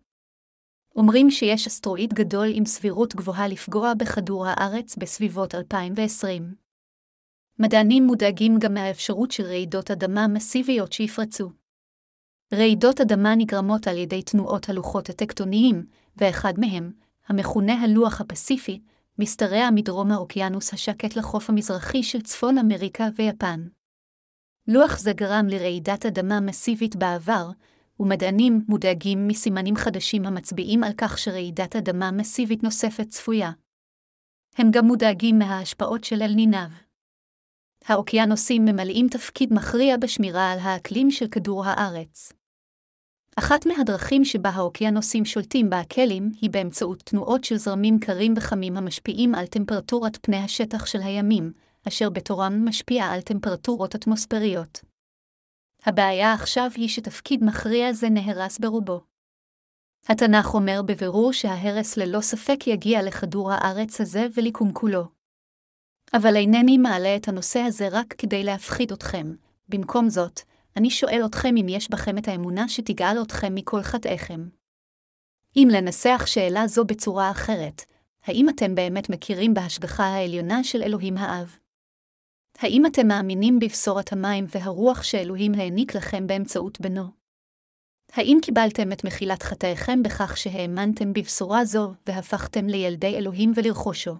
אומרים 0.96 1.30
שיש 1.30 1.66
אסטרואיד 1.66 2.14
גדול 2.14 2.46
עם 2.52 2.64
סבירות 2.64 3.14
גבוהה 3.14 3.48
לפגוע 3.48 3.94
בכדור 3.94 4.46
הארץ 4.46 4.96
בסביבות 4.96 5.54
2020. 5.54 6.54
מדענים 7.58 8.04
מודאגים 8.04 8.58
גם 8.58 8.74
מהאפשרות 8.74 9.30
של 9.30 9.42
רעידות 9.42 9.90
אדמה 9.90 10.28
מסיביות 10.28 10.92
שיפרצו. 10.92 11.50
רעידות 12.54 13.00
אדמה 13.00 13.34
נגרמות 13.34 13.86
על 13.86 13.96
ידי 13.96 14.22
תנועות 14.22 14.68
הלוחות 14.68 15.08
הטקטוניים, 15.08 15.86
ואחד 16.16 16.52
מהם, 16.58 16.92
המכונה 17.28 17.82
הלוח 17.82 18.20
הפסיפי, 18.20 18.80
משתרע 19.18 19.70
מדרום 19.74 20.12
האוקיינוס 20.12 20.74
השקט 20.74 21.16
לחוף 21.16 21.50
המזרחי 21.50 22.02
של 22.02 22.22
צפון 22.22 22.58
אמריקה 22.58 23.08
ויפן. 23.16 23.68
לוח 24.68 24.98
זה 24.98 25.12
גרם 25.12 25.46
לרעידת 25.48 26.06
אדמה 26.06 26.40
מסיבית 26.40 26.96
בעבר, 26.96 27.50
ומדענים 28.00 28.64
מודאגים 28.68 29.28
מסימנים 29.28 29.76
חדשים 29.76 30.26
המצביעים 30.26 30.84
על 30.84 30.92
כך 30.98 31.18
שרעידת 31.18 31.76
אדמה 31.76 32.10
מסיבית 32.10 32.62
נוספת 32.62 33.08
צפויה. 33.08 33.50
הם 34.56 34.70
גם 34.70 34.86
מודאגים 34.86 35.38
מההשפעות 35.38 36.04
של 36.04 36.22
אל-נינב. 36.22 36.70
האוקיינוסים 37.84 38.64
ממלאים 38.64 39.08
תפקיד 39.08 39.52
מכריע 39.52 39.96
בשמירה 39.96 40.52
על 40.52 40.58
האקלים 40.58 41.10
של 41.10 41.28
כדור 41.28 41.64
הארץ. 41.66 42.32
אחת 43.36 43.66
מהדרכים 43.66 44.24
שבה 44.24 44.50
האוקיינוסים 44.50 45.24
שולטים 45.24 45.70
באקלים 45.70 46.30
היא 46.40 46.50
באמצעות 46.50 47.02
תנועות 47.02 47.44
של 47.44 47.56
זרמים 47.56 47.98
קרים 47.98 48.34
וחמים 48.36 48.76
המשפיעים 48.76 49.34
על 49.34 49.46
טמפרטורת 49.46 50.18
פני 50.22 50.36
השטח 50.36 50.86
של 50.86 51.00
הימים, 51.00 51.52
אשר 51.88 52.10
בתורם 52.10 52.64
משפיע 52.68 53.04
על 53.04 53.20
טמפרטורות 53.20 53.94
אטמוספריות. 53.94 54.87
הבעיה 55.88 56.32
עכשיו 56.32 56.70
היא 56.74 56.88
שתפקיד 56.88 57.44
מכריע 57.44 57.92
זה 57.92 58.08
נהרס 58.08 58.58
ברובו. 58.58 59.00
התנ"ך 60.08 60.54
אומר 60.54 60.82
בבירור 60.86 61.32
שההרס 61.32 61.96
ללא 61.96 62.20
ספק 62.20 62.66
יגיע 62.66 63.02
לכדור 63.02 63.52
הארץ 63.52 64.00
הזה 64.00 64.26
וליקום 64.34 64.72
כולו. 64.72 65.04
אבל 66.14 66.36
אינני 66.36 66.78
מעלה 66.78 67.16
את 67.16 67.28
הנושא 67.28 67.58
הזה 67.58 67.88
רק 67.90 68.14
כדי 68.18 68.44
להפחיד 68.44 68.92
אתכם, 68.92 69.34
במקום 69.68 70.08
זאת, 70.08 70.40
אני 70.76 70.90
שואל 70.90 71.22
אתכם 71.26 71.56
אם 71.56 71.66
יש 71.68 71.90
בכם 71.90 72.18
את 72.18 72.28
האמונה 72.28 72.68
שתגאל 72.68 73.22
אתכם 73.22 73.54
מכל 73.54 73.82
חטאיכם. 73.82 74.48
אם 75.56 75.68
לנסח 75.72 76.22
שאלה 76.26 76.66
זו 76.66 76.84
בצורה 76.84 77.30
אחרת, 77.30 77.82
האם 78.24 78.48
אתם 78.48 78.74
באמת 78.74 79.10
מכירים 79.10 79.54
בהשגחה 79.54 80.04
העליונה 80.04 80.64
של 80.64 80.82
אלוהים 80.82 81.18
האב? 81.18 81.56
האם 82.60 82.86
אתם 82.86 83.06
מאמינים 83.08 83.58
בבשורת 83.58 84.12
המים 84.12 84.44
והרוח 84.48 85.02
שאלוהים 85.02 85.54
העניק 85.54 85.94
לכם 85.94 86.26
באמצעות 86.26 86.80
בנו? 86.80 87.04
האם 88.12 88.38
קיבלתם 88.42 88.92
את 88.92 89.04
מחילת 89.04 89.42
חטאיכם 89.42 90.02
בכך 90.02 90.36
שהאמנתם 90.36 91.12
בבשורה 91.12 91.64
זו 91.64 91.92
והפכתם 92.06 92.66
לילדי 92.66 93.16
אלוהים 93.16 93.52
ולרכושו? 93.54 94.14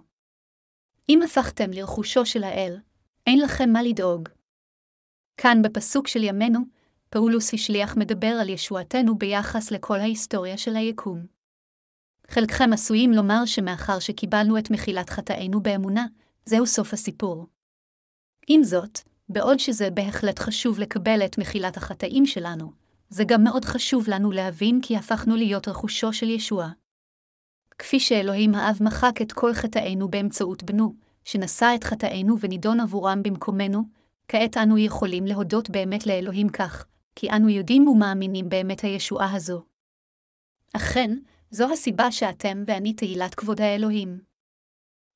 אם 1.09 1.21
הפכתם 1.21 1.71
לרכושו 1.71 2.25
של 2.25 2.43
האל, 2.43 2.77
אין 3.27 3.39
לכם 3.39 3.69
מה 3.69 3.83
לדאוג. 3.83 4.29
כאן 5.37 5.61
בפסוק 5.61 6.07
של 6.07 6.23
ימינו, 6.23 6.59
פאולוס 7.09 7.53
השליח 7.53 7.97
מדבר 7.97 8.37
על 8.41 8.49
ישועתנו 8.49 9.17
ביחס 9.17 9.71
לכל 9.71 9.99
ההיסטוריה 9.99 10.57
של 10.57 10.75
היקום. 10.75 11.25
חלקכם 12.27 12.73
עשויים 12.73 13.11
לומר 13.11 13.45
שמאחר 13.45 13.99
שקיבלנו 13.99 14.57
את 14.57 14.71
מחילת 14.71 15.09
חטאינו 15.09 15.61
באמונה, 15.61 16.05
זהו 16.45 16.65
סוף 16.65 16.93
הסיפור. 16.93 17.58
עם 18.51 18.63
זאת, 18.63 18.99
בעוד 19.29 19.59
שזה 19.59 19.89
בהחלט 19.89 20.39
חשוב 20.39 20.79
לקבל 20.79 21.25
את 21.25 21.37
מחילת 21.37 21.77
החטאים 21.77 22.25
שלנו, 22.25 22.71
זה 23.09 23.23
גם 23.23 23.43
מאוד 23.43 23.65
חשוב 23.65 24.05
לנו 24.07 24.31
להבין 24.31 24.79
כי 24.81 24.97
הפכנו 24.97 25.35
להיות 25.35 25.67
רכושו 25.67 26.13
של 26.13 26.29
ישוע. 26.29 26.69
כפי 27.77 27.99
שאלוהים 27.99 28.55
האב 28.55 28.77
מחק 28.81 29.21
את 29.21 29.31
כל 29.31 29.53
חטאינו 29.53 30.07
באמצעות 30.07 30.63
בנו, 30.63 30.93
שנשא 31.23 31.71
את 31.75 31.83
חטאינו 31.83 32.39
ונידון 32.39 32.79
עבורם 32.79 33.23
במקומנו, 33.23 33.83
כעת 34.27 34.57
אנו 34.57 34.77
יכולים 34.77 35.25
להודות 35.25 35.69
באמת 35.69 36.07
לאלוהים 36.07 36.49
כך, 36.49 36.85
כי 37.15 37.29
אנו 37.31 37.49
יודעים 37.49 37.87
ומאמינים 37.87 38.49
באמת 38.49 38.81
הישועה 38.81 39.35
הזו. 39.35 39.63
אכן, 40.73 41.17
זו 41.51 41.73
הסיבה 41.73 42.11
שאתם 42.11 42.63
ואני 42.67 42.93
תהילת 42.93 43.35
כבוד 43.35 43.61
האלוהים. 43.61 44.19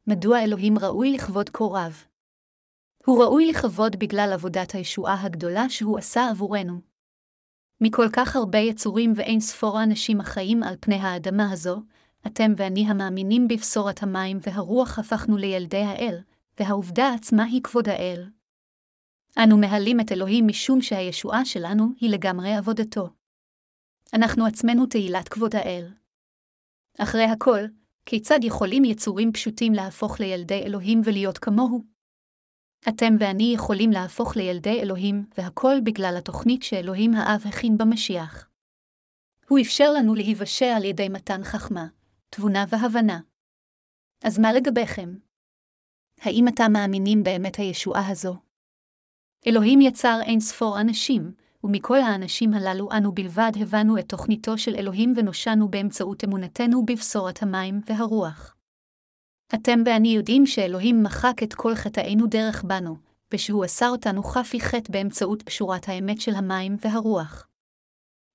מדוע 0.07 0.43
אלוהים 0.43 0.79
ראוי 0.79 1.13
לכבוד 1.13 1.49
רב? 1.61 2.12
הוא 3.05 3.23
ראוי 3.23 3.45
לכבוד 3.45 3.95
בגלל 3.99 4.29
עבודת 4.33 4.71
הישועה 4.71 5.23
הגדולה 5.23 5.69
שהוא 5.69 5.97
עשה 5.97 6.29
עבורנו. 6.29 6.81
מכל 7.81 8.05
כך 8.13 8.35
הרבה 8.35 8.57
יצורים 8.57 9.13
ואין 9.15 9.39
ספור 9.39 9.83
אנשים 9.83 10.21
החיים 10.21 10.63
על 10.63 10.75
פני 10.79 10.95
האדמה 10.95 11.51
הזו, 11.51 11.81
אתם 12.27 12.51
ואני 12.57 12.85
המאמינים 12.87 13.47
בבשורת 13.47 14.03
המים 14.03 14.37
והרוח 14.41 14.99
הפכנו 14.99 15.37
לילדי 15.37 15.81
האל, 15.81 16.19
והעובדה 16.59 17.13
עצמה 17.13 17.43
היא 17.43 17.61
כבוד 17.63 17.89
האל. 17.89 18.29
אנו 19.43 19.57
מהלים 19.57 19.99
את 19.99 20.11
אלוהים 20.11 20.47
משום 20.47 20.81
שהישועה 20.81 21.45
שלנו 21.45 21.85
היא 21.99 22.09
לגמרי 22.09 22.53
עבודתו. 22.53 23.09
אנחנו 24.13 24.45
עצמנו 24.45 24.85
תהילת 24.85 25.29
כבוד 25.29 25.55
האל. 25.55 25.93
אחרי 26.99 27.23
הכל, 27.23 27.59
כיצד 28.05 28.39
יכולים 28.43 28.85
יצורים 28.85 29.33
פשוטים 29.33 29.73
להפוך 29.73 30.19
לילדי 30.19 30.61
אלוהים 30.65 31.01
ולהיות 31.05 31.37
כמוהו? 31.37 31.92
אתם 32.89 33.13
ואני 33.19 33.51
יכולים 33.55 33.91
להפוך 33.91 34.35
לילדי 34.35 34.81
אלוהים, 34.81 35.25
והכל 35.37 35.75
בגלל 35.83 36.15
התוכנית 36.17 36.63
שאלוהים 36.63 37.13
האב 37.13 37.43
הכין 37.45 37.77
במשיח. 37.77 38.49
הוא 39.47 39.59
אפשר 39.59 39.91
לנו 39.91 40.15
להיוושע 40.15 40.75
על 40.75 40.83
ידי 40.83 41.09
מתן 41.09 41.43
חכמה, 41.43 41.87
תבונה 42.29 42.65
והבנה. 42.69 43.19
אז 44.23 44.39
מה 44.39 44.53
לגביכם? 44.53 45.15
האם 46.21 46.47
אתם 46.47 46.71
מאמינים 46.73 47.23
באמת 47.23 47.55
הישועה 47.55 48.09
הזו? 48.09 48.35
אלוהים 49.47 49.81
יצר 49.81 50.19
אין 50.23 50.39
ספור 50.39 50.81
אנשים, 50.81 51.33
ומכל 51.63 51.99
האנשים 51.99 52.53
הללו 52.53 52.91
אנו 52.91 53.11
בלבד 53.11 53.51
הבנו 53.61 53.97
את 53.97 54.09
תוכניתו 54.09 54.57
של 54.57 54.75
אלוהים 54.75 55.13
ונושענו 55.15 55.67
באמצעות 55.67 56.23
אמונתנו 56.23 56.85
בבשורת 56.85 57.43
המים 57.43 57.81
והרוח. 57.85 58.55
אתם 59.55 59.79
ואני 59.85 60.07
יודעים 60.07 60.45
שאלוהים 60.45 61.03
מחק 61.03 61.43
את 61.43 61.53
כל 61.53 61.75
חטאינו 61.75 62.27
דרך 62.27 62.63
בנו, 62.63 62.97
ושהוא 63.33 63.65
אסר 63.65 63.89
אותנו 63.89 64.23
חפי 64.23 64.59
חטא 64.59 64.91
באמצעות 64.91 65.41
פשורת 65.41 65.89
האמת 65.89 66.21
של 66.21 66.35
המים 66.35 66.75
והרוח. 66.81 67.47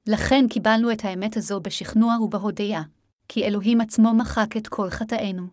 לכן 0.08 0.44
קיבלנו 0.50 0.92
את 0.92 1.04
האמת 1.04 1.36
הזו 1.36 1.60
בשכנוע 1.60 2.20
ובהודיה, 2.20 2.82
כי 3.28 3.44
אלוהים 3.44 3.80
עצמו 3.80 4.14
מחק 4.14 4.56
את 4.56 4.68
כל 4.68 4.90
חטאינו. 4.90 5.46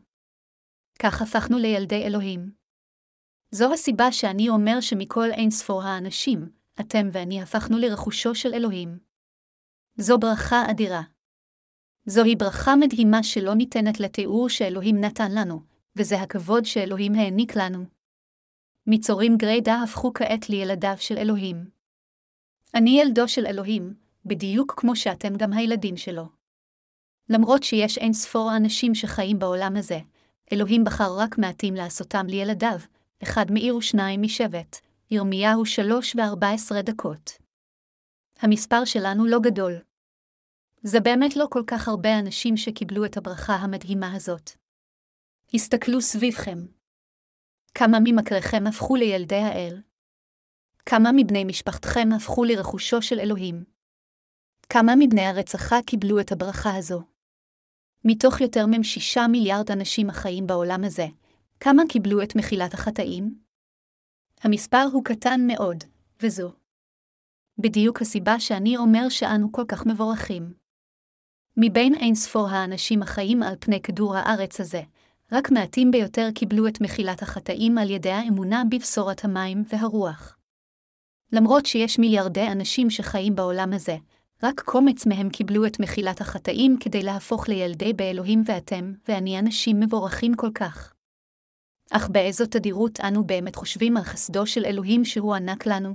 כך 0.99 1.21
הפכנו 1.21 1.58
לילדי 1.58 2.04
אלוהים. 2.04 2.51
זו 3.51 3.73
הסיבה 3.73 4.12
שאני 4.12 4.49
אומר 4.49 4.82
שמכל 4.82 5.32
אין 5.32 5.51
ספור 5.51 5.84
האנשים, 5.84 6.49
אתם 6.80 7.10
ואני 7.12 7.41
הפכנו 7.41 7.78
לרכושו 7.78 8.36
של 8.36 8.54
אלוהים. 8.54 8.99
זו 9.97 10.17
ברכה 10.17 10.63
אדירה. 10.71 11.14
זוהי 12.08 12.36
ברכה 12.36 12.76
מדהימה 12.76 13.24
שלא 13.24 13.54
ניתנת 13.54 14.00
לתיאור 14.00 14.50
שאלוהים 14.50 15.02
נתן 15.02 15.32
לנו, 15.32 15.62
וזה 15.96 16.22
הכבוד 16.22 16.65
שאלוהים 16.65 17.15
העניק 17.15 17.56
לנו. 17.56 17.86
מצורים 18.88 19.38
גרידא 19.38 19.76
הפכו 19.84 20.13
כעת 20.13 20.50
לילדיו 20.50 20.96
של 20.98 21.18
אלוהים. 21.18 21.70
אני 22.74 23.02
ילדו 23.02 23.28
של 23.28 23.46
אלוהים, 23.46 23.94
בדיוק 24.26 24.74
כמו 24.78 24.96
שאתם 24.96 25.36
גם 25.36 25.54
הילדים 25.54 25.98
שלו. 25.98 26.26
למרות 27.30 27.63
שיש 27.63 27.98
אין 27.98 28.13
ספור 28.13 28.52
האנשים 28.52 28.96
שחיים 28.96 29.39
בעולם 29.39 29.76
הזה, 29.78 30.00
אלוהים 30.54 30.84
בחר 30.84 31.18
רק 31.18 31.38
מעטים 31.38 31.74
לעשותם 31.74 32.26
לילדיו, 32.28 32.80
אחד 33.24 33.52
מעיר 33.52 33.76
ושניים 33.76 34.22
משבט, 34.22 34.78
ירמיהו 35.12 35.65
שלוש 35.65 36.15
וארבע 36.15 36.50
עשרה 36.50 36.82
דקות. 36.82 37.32
המספר 38.39 38.86
שלנו 38.86 39.26
לא 39.26 39.39
גדול. 39.39 39.80
זה 40.88 41.00
באמת 41.00 41.36
לא 41.36 41.45
כל 41.50 41.63
כך 41.67 41.88
הרבה 41.88 42.19
אנשים 42.19 42.58
שקיבלו 42.58 43.06
את 43.06 43.17
הברכה 43.17 43.54
המדהימה 43.54 44.13
הזאת. 44.13 44.52
הסתכלו 45.54 46.02
סביבכם. 46.02 46.58
כמה 47.74 47.98
ממכריכם 48.04 48.67
הפכו 48.67 48.95
לילדי 48.95 49.36
האל? 49.36 49.82
כמה 50.86 51.10
מבני 51.15 51.43
משפחתכם 51.43 52.10
הפכו 52.15 52.43
לרכושו 52.43 53.02
של 53.02 53.19
אלוהים? 53.19 53.63
כמה 54.69 54.91
מבני 55.00 55.21
הרצחה 55.21 55.76
קיבלו 55.86 56.19
את 56.19 56.32
הברכה 56.32 56.76
הזו? 56.78 57.02
מתוך 58.06 58.41
יותר 58.41 58.65
משישה 58.67 59.28
מיליארד 59.32 59.71
אנשים 59.71 60.10
החיים 60.10 60.48
בעולם 60.48 60.84
הזה, 60.84 61.06
כמה 61.60 61.84
קיבלו 61.89 62.24
את 62.24 62.36
מחילת 62.36 62.74
החטאים? 62.74 63.39
המספר 64.41 64.84
הוא 64.93 65.04
קטן 65.06 65.41
מאוד, 65.48 65.84
וזו. 66.21 66.52
בדיוק 67.58 68.02
הסיבה 68.02 68.39
שאני 68.39 68.78
אומר 68.78 69.10
שאנו 69.10 69.52
כל 69.52 69.63
כך 69.67 69.86
מבורכים. 69.86 70.64
מבין 71.58 71.96
אין 71.96 72.15
ספור 72.15 72.48
האנשים 72.48 73.02
החיים 73.02 73.44
על 73.44 73.56
פני 73.60 73.82
כדור 73.82 74.15
הארץ 74.15 74.62
הזה, 74.62 74.82
רק 75.32 75.52
מעטים 75.52 75.91
ביותר 75.91 76.30
קיבלו 76.36 76.68
את 76.68 76.82
מחילת 76.82 77.22
החטאים 77.22 77.78
על 77.78 77.89
ידי 77.89 78.12
האמונה 78.12 78.63
בבשורת 78.72 79.26
המים 79.26 79.63
והרוח. 79.70 80.38
למרות 81.32 81.65
שיש 81.65 82.00
מיליארדי 82.00 82.48
אנשים 82.48 82.89
שחיים 82.89 83.36
בעולם 83.36 83.74
הזה, 83.74 83.98
רק 84.44 84.62
קומץ 84.62 85.06
מהם 85.06 85.30
קיבלו 85.30 85.65
את 85.65 85.80
מחילת 85.80 86.22
החטאים 86.22 86.78
כדי 86.80 87.04
להפוך 87.04 87.50
לילדי 87.50 87.94
באלוהים 87.94 88.44
ואתם, 88.46 88.94
ואני 89.08 89.39
אנשים 89.39 89.80
מבורכים 89.80 90.36
כל 90.36 90.52
כך. 90.56 90.94
אך 91.91 92.10
באיזו 92.10 92.46
תדירות 92.46 93.00
אנו 93.00 93.24
באמת 93.24 93.56
חושבים 93.56 93.98
על 93.98 94.04
חסדו 94.04 94.46
של 94.46 94.65
אלוהים 94.65 95.06
שהוא 95.06 95.36
ענק 95.36 95.65
לנו? 95.65 95.94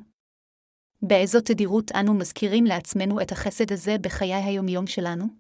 באיזו 1.03 1.41
תדירות 1.41 1.93
אנו 1.93 2.15
מזכירים 2.15 2.65
לעצמנו 2.65 3.21
את 3.21 3.33
החסד 3.33 3.73
הזה 3.73 3.97
בחיי 3.99 4.35
היומיום 4.35 4.87
שלנו? 4.87 5.40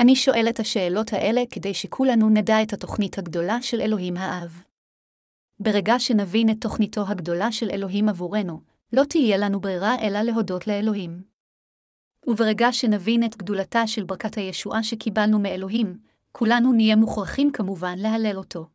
אני 0.00 0.16
שואל 0.16 0.46
את 0.48 0.60
השאלות 0.60 1.12
האלה 1.12 1.42
כדי 1.50 1.74
שכולנו 1.74 2.28
נדע 2.28 2.62
את 2.62 2.72
התוכנית 2.72 3.18
הגדולה 3.18 3.62
של 3.62 3.80
אלוהים 3.80 4.16
האב. 4.16 4.62
ברגע 5.60 5.98
שנבין 5.98 6.50
את 6.50 6.56
תוכניתו 6.60 7.04
הגדולה 7.08 7.52
של 7.52 7.70
אלוהים 7.70 8.08
עבורנו, 8.08 8.60
לא 8.92 9.04
תהיה 9.04 9.36
לנו 9.36 9.60
ברירה 9.60 9.94
אלא 10.02 10.22
להודות 10.22 10.66
לאלוהים. 10.66 11.22
וברגע 12.26 12.72
שנבין 12.72 13.24
את 13.24 13.36
גדולתה 13.36 13.86
של 13.86 14.04
ברכת 14.04 14.34
הישועה 14.34 14.82
שקיבלנו 14.82 15.38
מאלוהים, 15.38 15.98
כולנו 16.32 16.72
נהיה 16.72 16.96
מוכרחים 16.96 17.52
כמובן 17.52 17.98
להלל 17.98 18.36
אותו. 18.36 18.66